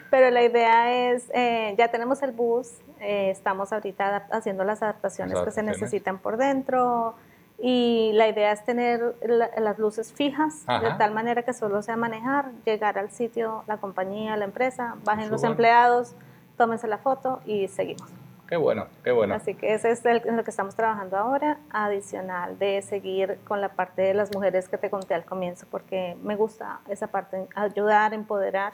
Pero 0.10 0.30
la 0.32 0.44
idea 0.44 1.12
es, 1.12 1.30
eh, 1.34 1.76
ya 1.78 1.90
tenemos 1.90 2.22
el 2.24 2.32
bus, 2.32 2.80
eh, 3.00 3.30
estamos 3.30 3.72
ahorita 3.72 4.28
haciendo 4.32 4.64
las 4.64 4.82
adaptaciones 4.82 5.36
Las 5.36 5.46
que 5.46 5.52
se 5.52 5.64
necesitan 5.64 6.18
por 6.20 6.38
dentro. 6.38 7.16
Y 7.64 8.12
la 8.14 8.28
idea 8.28 8.52
es 8.52 8.66
tener 8.66 9.16
la- 9.24 9.52
las 9.60 9.78
luces 9.78 10.12
fijas, 10.12 10.64
de 10.82 10.92
tal 10.98 11.12
manera 11.14 11.44
que 11.44 11.54
solo 11.54 11.82
sea 11.84 11.96
manejar, 11.96 12.52
llegar 12.66 12.98
al 12.98 13.12
sitio, 13.12 13.64
la 13.68 13.78
compañía, 13.78 14.36
la 14.36 14.46
empresa, 14.46 14.96
bajen 15.04 15.30
los 15.30 15.42
empleados, 15.52 16.16
tómense 16.58 16.88
la 16.88 16.98
foto 16.98 17.40
y 17.46 17.68
seguimos. 17.68 18.10
Qué 18.48 18.58
bueno, 18.58 18.88
qué 19.04 19.12
bueno. 19.12 19.36
Así 19.36 19.54
que 19.54 19.74
ese 19.76 19.92
es 19.92 20.04
el, 20.06 20.22
en 20.28 20.36
lo 20.36 20.44
que 20.44 20.50
estamos 20.50 20.76
trabajando 20.76 21.18
ahora, 21.18 21.60
adicional 21.70 22.58
de 22.60 22.82
seguir 22.82 23.38
con 23.48 23.62
la 23.62 23.70
parte 23.70 24.02
de 24.02 24.14
las 24.14 24.34
mujeres 24.36 24.68
que 24.68 24.78
te 24.78 24.90
conté 24.90 25.14
al 25.14 25.24
comienzo, 25.24 25.68
porque 25.72 26.18
me 26.24 26.36
gusta 26.36 26.80
esa 26.90 27.08
parte, 27.08 27.48
ayudar, 27.56 28.14
empoderar 28.14 28.74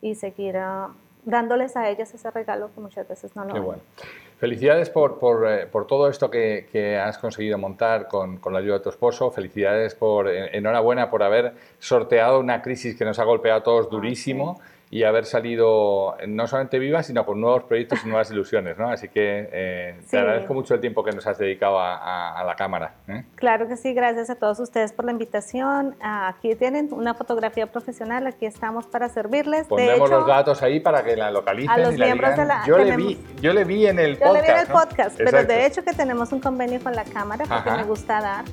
y 0.00 0.14
seguir 0.14 0.56
ah, 0.56 0.90
dándoles 1.24 1.76
a 1.76 1.88
ellas 1.88 2.12
ese 2.14 2.30
regalo 2.30 2.70
que 2.74 2.80
muchas 2.80 3.06
veces 3.08 3.34
no 3.36 3.44
lo 3.44 3.48
Qué 3.52 3.58
ven. 3.60 3.64
bueno. 3.66 3.82
Felicidades 4.38 4.88
por, 4.88 5.18
por, 5.18 5.46
eh, 5.46 5.66
por 5.66 5.86
todo 5.86 6.08
esto 6.08 6.30
que, 6.30 6.66
que 6.72 6.96
has 6.96 7.18
conseguido 7.18 7.58
montar 7.58 8.08
con, 8.08 8.38
con 8.38 8.54
la 8.54 8.60
ayuda 8.60 8.78
de 8.78 8.84
tu 8.84 8.88
esposo. 8.88 9.30
Felicidades 9.30 9.94
por, 9.94 10.28
en- 10.28 10.54
enhorabuena 10.54 11.10
por 11.10 11.22
haber 11.22 11.52
sorteado 11.78 12.40
una 12.40 12.62
crisis 12.62 12.96
que 12.96 13.04
nos 13.04 13.18
ha 13.18 13.24
golpeado 13.24 13.58
a 13.58 13.62
todos 13.62 13.90
durísimo 13.90 14.58
y 14.92 15.04
haber 15.04 15.24
salido 15.24 16.16
no 16.26 16.48
solamente 16.48 16.80
viva, 16.80 17.04
sino 17.04 17.24
con 17.24 17.40
nuevos 17.40 17.62
proyectos 17.62 18.00
y 18.04 18.08
nuevas 18.08 18.28
ilusiones. 18.32 18.76
¿no? 18.76 18.90
Así 18.90 19.08
que 19.08 19.48
eh, 19.52 19.94
te 20.00 20.06
Sí. 20.08 20.16
agradezco 20.16 20.52
mucho 20.52 20.74
el 20.74 20.80
tiempo 20.80 21.04
que 21.04 21.12
nos 21.12 21.24
has 21.28 21.38
dedicado 21.38 21.78
a, 21.78 21.94
a- 21.96 22.40
a 22.40 22.44
la 22.44 22.56
cámara. 22.56 22.94
¿eh? 23.06 23.24
Claro 23.36 23.68
que 23.68 23.76
sí, 23.76 23.94
gracias 23.94 24.30
a 24.30 24.34
todos 24.34 24.58
ustedes 24.58 24.92
por 24.92 25.04
la 25.04 25.12
invitación. 25.12 25.94
Aquí 26.02 26.56
tienen 26.56 26.88
una 26.92 27.14
fotografía 27.14 27.68
profesional, 27.70 28.26
aquí 28.26 28.46
estamos 28.46 28.88
para 28.88 29.08
servirles. 29.08 29.62
de 29.62 29.68
Pondremos 29.68 30.08
hecho, 30.10 30.18
los 30.18 30.26
datos 30.26 30.60
ahí 30.62 30.80
para 30.80 31.04
que 31.04 31.16
la 31.16 31.30
localicen 31.30 31.70
a 31.70 31.78
los 31.78 31.94
y 31.94 31.96
la 31.96 32.06
miembros 32.06 32.32
digan. 32.32 32.48
de 32.48 32.54
la- 32.54 32.66
yo, 32.66 32.78
le 32.78 32.96
vi, 32.96 33.24
yo 33.40 33.52
le 33.52 33.64
vi 33.64 33.86
en 33.86 33.98
el 34.00 34.18
Yo 34.18 34.24
podcast. 34.26 34.34
le 34.34 34.42
vi 34.42 34.48
en 34.50 34.58
el 34.58 34.68
¿no? 34.68 34.74
podcast, 34.74 35.16
pero 35.24 35.44
de 35.44 35.66
hecho 35.66 35.84
que 35.84 35.92
tenemos 35.92 36.32
un 36.32 36.40
convenio 36.40 36.80
con 36.82 36.96
la 36.96 37.04
cámara 37.04 37.44
porque 37.48 37.68
Ajá. 37.70 37.76
me 37.76 37.84
gusta 37.84 38.20
dar. 38.20 38.44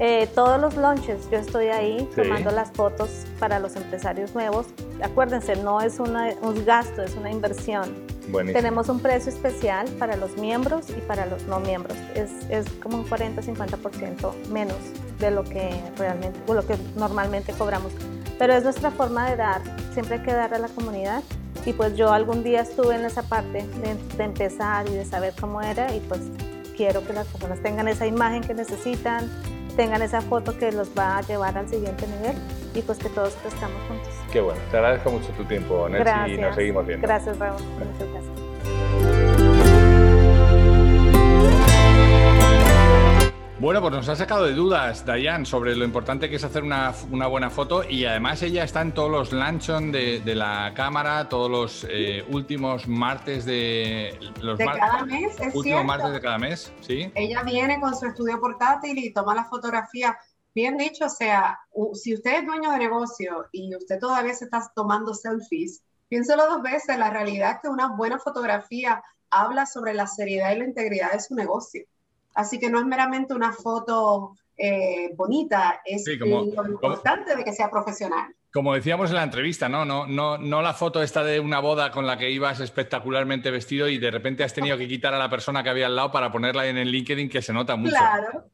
eh, 0.00 0.28
todos 0.32 0.60
los 0.60 0.76
launches, 0.76 1.28
yo 1.28 1.38
estoy 1.38 1.66
ahí 1.68 2.08
Sí. 2.14 2.22
tomando 2.22 2.52
las 2.52 2.70
fotos 2.70 3.26
para 3.40 3.58
los 3.58 3.74
empresarios 3.74 4.32
nuevos. 4.32 4.66
Acuérdense, 5.02 5.56
no 5.56 5.80
es 5.80 5.98
una- 6.00 6.34
un 6.42 6.64
gasto, 6.64 7.02
es 7.02 7.14
una 7.14 7.30
inversión. 7.30 7.94
Buenísimo. 8.30 8.58
Tenemos 8.60 8.88
un 8.88 9.00
precio 9.00 9.32
especial 9.32 9.86
para 9.98 10.16
los 10.16 10.36
miembros 10.36 10.90
y 10.90 11.00
para 11.00 11.24
los 11.26 11.44
no 11.44 11.60
miembros. 11.60 11.96
Es, 12.14 12.30
es 12.50 12.68
como 12.82 12.98
un 12.98 13.04
40-50% 13.08 14.32
menos 14.50 14.76
de 15.18 15.30
lo 15.30 15.44
que 15.44 15.70
realmente, 15.96 16.38
o 16.46 16.54
lo 16.54 16.66
que 16.66 16.76
normalmente 16.96 17.52
cobramos. 17.54 17.92
Pero 18.38 18.52
es 18.54 18.64
nuestra 18.64 18.90
forma 18.90 19.30
de 19.30 19.36
dar. 19.36 19.62
Siempre 19.94 20.16
hay 20.16 20.22
que 20.22 20.32
dar 20.32 20.52
a 20.54 20.58
la 20.58 20.68
comunidad. 20.68 21.22
Y 21.66 21.72
pues 21.72 21.96
yo 21.96 22.12
algún 22.12 22.42
día 22.44 22.60
estuve 22.60 22.94
en 22.94 23.04
esa 23.04 23.22
parte 23.22 23.66
de, 23.82 23.96
de 24.16 24.24
empezar 24.24 24.86
y 24.88 24.92
de 24.92 25.04
saber 25.04 25.34
cómo 25.40 25.60
era 25.60 25.92
y 25.94 26.00
pues 26.00 26.20
quiero 26.76 27.04
que 27.06 27.12
las 27.12 27.26
personas 27.26 27.60
tengan 27.62 27.88
esa 27.88 28.06
imagen 28.06 28.42
que 28.42 28.54
necesitan, 28.54 29.28
tengan 29.76 30.00
esa 30.02 30.20
foto 30.20 30.56
que 30.56 30.70
los 30.70 30.90
va 30.96 31.18
a 31.18 31.22
llevar 31.22 31.58
al 31.58 31.68
siguiente 31.68 32.06
nivel 32.06 32.36
y 32.74 32.82
pues 32.82 32.98
que 32.98 33.08
todos 33.08 33.36
estamos 33.46 33.80
juntos. 33.88 34.08
Qué 34.32 34.40
bueno. 34.40 34.60
Te 34.70 34.76
agradezco 34.76 35.10
mucho 35.10 35.28
tu 35.36 35.44
tiempo, 35.44 35.88
Nelsi, 35.88 36.04
Gracias. 36.04 36.38
y 36.38 36.40
nos 36.40 36.54
seguimos 36.54 36.86
viendo. 36.86 37.06
Gracias, 37.06 37.38
Raúl. 37.38 37.62
Muchas 37.62 38.08
gracias. 38.10 39.38
Bueno, 43.60 43.80
pues 43.80 43.92
nos 43.92 44.08
ha 44.08 44.14
sacado 44.14 44.44
de 44.44 44.52
dudas, 44.52 45.04
Dayan, 45.04 45.44
sobre 45.44 45.74
lo 45.74 45.84
importante 45.84 46.30
que 46.30 46.36
es 46.36 46.44
hacer 46.44 46.62
una, 46.62 46.94
una 47.10 47.26
buena 47.26 47.50
foto 47.50 47.82
y 47.82 48.04
además 48.04 48.40
ella 48.42 48.62
está 48.62 48.82
en 48.82 48.92
todos 48.92 49.10
los 49.10 49.32
luncheon 49.32 49.90
de, 49.90 50.20
de 50.20 50.36
la 50.36 50.72
cámara, 50.76 51.28
todos 51.28 51.50
los 51.50 51.86
eh, 51.90 52.24
últimos 52.30 52.86
martes 52.86 53.44
de... 53.44 54.16
Los 54.40 54.58
De 54.58 54.64
mar- 54.64 54.78
cada 54.78 55.04
mes, 55.04 55.32
es 55.40 55.46
últimos 55.56 55.62
cierto. 55.64 55.84
martes 55.84 56.12
de 56.12 56.20
cada 56.20 56.38
mes, 56.38 56.72
¿sí? 56.82 57.10
Ella 57.16 57.42
viene 57.42 57.80
con 57.80 57.96
su 57.96 58.06
estudio 58.06 58.38
portátil 58.38 58.96
y 58.96 59.12
toma 59.12 59.34
la 59.34 59.44
fotografía. 59.44 60.16
Bien 60.54 60.76
dicho, 60.76 61.06
o 61.06 61.10
sea, 61.10 61.58
si 61.94 62.14
usted 62.14 62.38
es 62.40 62.46
dueño 62.46 62.70
de 62.72 62.78
negocio 62.78 63.46
y 63.52 63.74
usted 63.76 63.98
todavía 64.00 64.34
se 64.34 64.46
está 64.46 64.60
tomando 64.74 65.14
selfies, 65.14 65.82
piénselo 66.08 66.46
dos 66.46 66.62
veces. 66.62 66.98
La 66.98 67.10
realidad 67.10 67.52
es 67.52 67.58
que 67.62 67.68
una 67.68 67.88
buena 67.96 68.18
fotografía 68.18 69.02
habla 69.30 69.66
sobre 69.66 69.94
la 69.94 70.06
seriedad 70.06 70.52
y 70.54 70.58
la 70.58 70.64
integridad 70.64 71.12
de 71.12 71.20
su 71.20 71.34
negocio. 71.34 71.84
Así 72.34 72.58
que 72.58 72.70
no 72.70 72.78
es 72.78 72.86
meramente 72.86 73.34
una 73.34 73.52
foto 73.52 74.34
eh, 74.56 75.14
bonita, 75.14 75.80
es 75.84 76.02
Sí, 76.04 76.18
como- 76.18 76.44
lo 76.44 76.66
importante 76.66 77.36
de 77.36 77.44
que 77.44 77.52
sea 77.52 77.70
profesional. 77.70 78.34
Como 78.52 78.74
decíamos 78.74 79.10
en 79.10 79.16
la 79.16 79.22
entrevista, 79.22 79.68
¿no? 79.68 79.84
No, 79.84 80.06
no, 80.06 80.38
no 80.38 80.62
la 80.62 80.72
foto 80.74 81.00
esta 81.02 81.22
de 81.22 81.38
una 81.38 81.60
boda 81.60 81.92
con 81.92 82.06
la 82.06 82.16
que 82.18 82.30
ibas 82.30 82.58
espectacularmente 82.58 83.50
vestido 83.52 83.88
y 83.88 83.98
de 83.98 84.10
repente 84.10 84.42
has 84.42 84.54
tenido 84.54 84.76
que 84.78 84.88
quitar 84.88 85.12
a 85.14 85.18
la 85.18 85.28
persona 85.30 85.62
que 85.62 85.68
había 85.68 85.86
al 85.86 85.94
lado 85.94 86.10
para 86.10 86.32
ponerla 86.32 86.66
en 86.66 86.78
el 86.78 86.90
LinkedIn 86.90 87.28
que 87.28 87.42
se 87.42 87.52
nota 87.52 87.76
mucho. 87.76 87.90
Claro, 87.94 88.46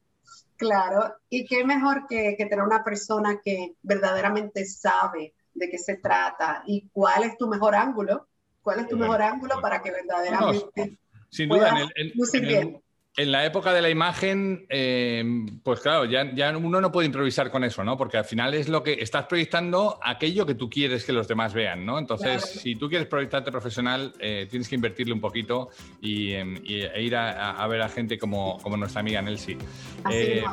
claro. 0.57 1.15
Y 1.29 1.45
qué 1.45 1.63
mejor 1.65 2.07
que, 2.07 2.35
que 2.37 2.45
tener 2.45 2.63
una 2.65 2.83
persona 2.83 3.39
que 3.43 3.75
verdaderamente 3.81 4.65
sabe 4.65 5.33
de 5.53 5.69
qué 5.69 5.77
se 5.77 5.97
trata 5.97 6.63
y 6.65 6.89
cuál 6.91 7.23
es 7.23 7.37
tu 7.37 7.47
mejor 7.47 7.75
ángulo, 7.75 8.27
cuál 8.61 8.79
es 8.79 8.87
tu 8.87 8.97
Bueno, 8.97 9.13
mejor 9.13 9.21
ángulo 9.21 9.53
bueno. 9.55 9.61
para 9.61 9.81
que 9.81 9.91
verdaderamente 9.91 10.97
Sin 11.29 11.49
duda, 11.49 11.69
en, 11.69 11.77
el- 11.77 11.93
en- 11.95 12.11
lucir 12.15 12.43
en 12.43 12.49
el- 12.49 12.65
bien. 12.65 12.83
En 13.17 13.31
la 13.31 13.45
época 13.45 13.73
de 13.73 13.81
la 13.81 13.89
imagen, 13.89 14.65
eh, 14.69 15.23
pues 15.63 15.79
claro, 15.79 16.05
ya, 16.05 16.33
ya 16.33 16.55
uno 16.57 16.81
no 16.81 16.91
puede 16.91 17.05
improvisar 17.07 17.49
con 17.49 17.63
eso, 17.63 17.83
¿no? 17.83 17.95
Porque 17.97 18.17
al 18.17 18.25
final 18.25 18.53
es 18.53 18.67
lo 18.67 18.83
que 18.83 18.93
estás 18.93 19.25
proyectando 19.25 19.99
aquello 20.03 20.45
que 20.45 20.55
tú 20.55 20.69
quieres 20.69 21.05
que 21.05 21.13
los 21.13 21.27
demás 21.27 21.53
vean, 21.53 21.85
¿no? 21.85 21.97
Entonces, 21.97 22.43
Claro. 22.43 22.59
si 22.59 22.75
tú 22.75 22.89
quieres 22.89 23.07
proyectarte 23.07 23.51
profesional, 23.51 24.13
eh, 24.19 24.47
tienes 24.49 24.67
que 24.67 24.75
invertirle 24.75 25.13
un 25.13 25.21
poquito 25.21 25.69
y, 26.01 26.33
em, 26.33 26.57
y- 26.63 26.81
e 26.81 27.01
ir 27.03 27.15
a, 27.15 27.65
ver 27.67 27.81
a 27.81 27.89
gente 27.89 28.17
como, 28.17 28.57
como 28.61 28.75
nuestra 28.77 28.99
amiga 28.99 29.21
Nelsi. 29.21 29.57
Así 30.03 30.17
Eh. 30.17 30.43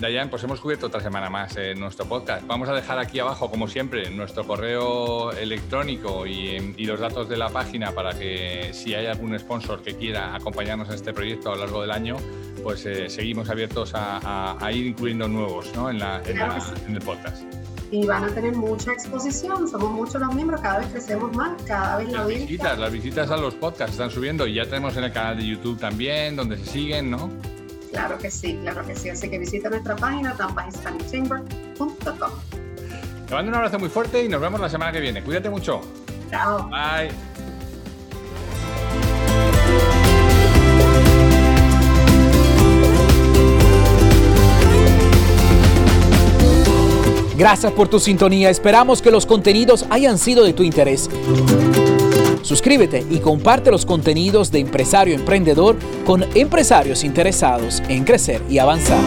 Dayan, 0.00 0.30
pues 0.30 0.42
hemos 0.44 0.60
cubierto 0.60 0.86
otra 0.86 1.00
semana 1.02 1.28
más 1.28 1.54
en 1.58 1.78
nuestro 1.78 2.06
podcast. 2.06 2.46
Vamos 2.46 2.70
a 2.70 2.72
dejar 2.72 2.98
aquí 2.98 3.18
abajo, 3.18 3.50
como 3.50 3.68
siempre, 3.68 4.08
nuestro 4.10 4.46
correo 4.46 5.30
electrónico 5.32 6.26
y, 6.26 6.74
y 6.78 6.86
los 6.86 6.98
datos 7.00 7.28
de 7.28 7.36
la 7.36 7.50
página 7.50 7.92
para 7.92 8.18
que 8.18 8.70
si 8.72 8.94
hay 8.94 9.04
algún 9.06 9.38
sponsor 9.38 9.82
que 9.82 9.94
quiera 9.96 10.34
acompañarnos 10.34 10.88
en 10.88 10.94
este 10.94 11.12
proyecto 11.12 11.50
a 11.50 11.54
lo 11.56 11.60
largo 11.66 11.82
del 11.82 11.90
año, 11.90 12.16
pues 12.62 12.86
eh, 12.86 13.10
seguimos 13.10 13.50
abiertos 13.50 13.94
a, 13.94 14.18
a- 14.24 14.56
a 14.64 14.72
ir 14.72 14.86
incluyendo 14.86 15.28
nuevos 15.28 15.70
¿no? 15.76 15.90
en, 15.90 15.98
la- 15.98 16.16
en 16.24 16.34
Claro 16.34 16.54
la- 16.54 16.58
que 16.58 16.64
sí. 16.64 16.72
en 16.88 16.94
el 16.94 17.02
podcast. 17.02 17.42
Y 17.92 18.06
van 18.06 18.24
a 18.24 18.28
tener 18.28 18.54
mucha 18.54 18.92
exposición, 18.92 19.68
somos 19.68 19.90
muchos 19.90 20.20
los 20.20 20.32
miembros, 20.34 20.60
cada 20.60 20.78
vez 20.78 20.88
crecemos 20.92 21.36
más, 21.36 21.60
cada 21.64 21.98
vez 21.98 22.08
la 22.12 22.18
Las 22.20 22.28
visitas, 22.28 22.78
las 22.78 22.92
visitas 22.92 23.30
a 23.32 23.36
los 23.36 23.54
podcasts 23.54 23.92
están 23.94 24.10
subiendo 24.10 24.46
y 24.46 24.54
ya 24.54 24.64
tenemos 24.64 24.96
en 24.96 25.04
el 25.04 25.12
canal 25.12 25.36
de 25.36 25.46
YouTube 25.46 25.78
también, 25.78 26.36
donde 26.36 26.56
se 26.56 26.66
siguen, 26.66 27.10
¿no? 27.10 27.28
Claro 27.90 28.18
que 28.18 28.30
sí, 28.30 28.58
claro 28.62 28.86
que 28.86 28.94
sí. 28.96 29.10
Así 29.10 29.28
que 29.28 29.38
visita 29.38 29.68
nuestra 29.68 29.96
página 29.96 30.36
tampahispanichamber.com. 30.36 32.30
Te 33.26 33.34
mando 33.34 33.50
un 33.50 33.54
abrazo 33.54 33.78
muy 33.78 33.88
fuerte 33.88 34.24
y 34.24 34.28
nos 34.28 34.40
vemos 34.40 34.60
la 34.60 34.68
semana 34.68 34.92
que 34.92 35.00
viene. 35.00 35.22
Cuídate 35.22 35.50
mucho. 35.50 35.80
Chao. 36.30 36.68
Bye. 36.68 37.10
Gracias 47.40 47.72
por 47.72 47.88
tu 47.88 47.98
sintonía. 47.98 48.50
Esperamos 48.50 49.00
que 49.00 49.10
los 49.10 49.24
contenidos 49.24 49.86
hayan 49.88 50.18
sido 50.18 50.44
de 50.44 50.52
tu 50.52 50.62
interés. 50.62 51.08
Suscríbete 52.50 53.06
y 53.08 53.20
comparte 53.20 53.70
los 53.70 53.86
contenidos 53.86 54.50
de 54.50 54.58
Empresario 54.58 55.14
Emprendedor 55.14 55.76
con 56.04 56.24
empresarios 56.34 57.04
interesados 57.04 57.80
en 57.88 58.02
crecer 58.02 58.42
y 58.50 58.58
avanzar. 58.58 58.98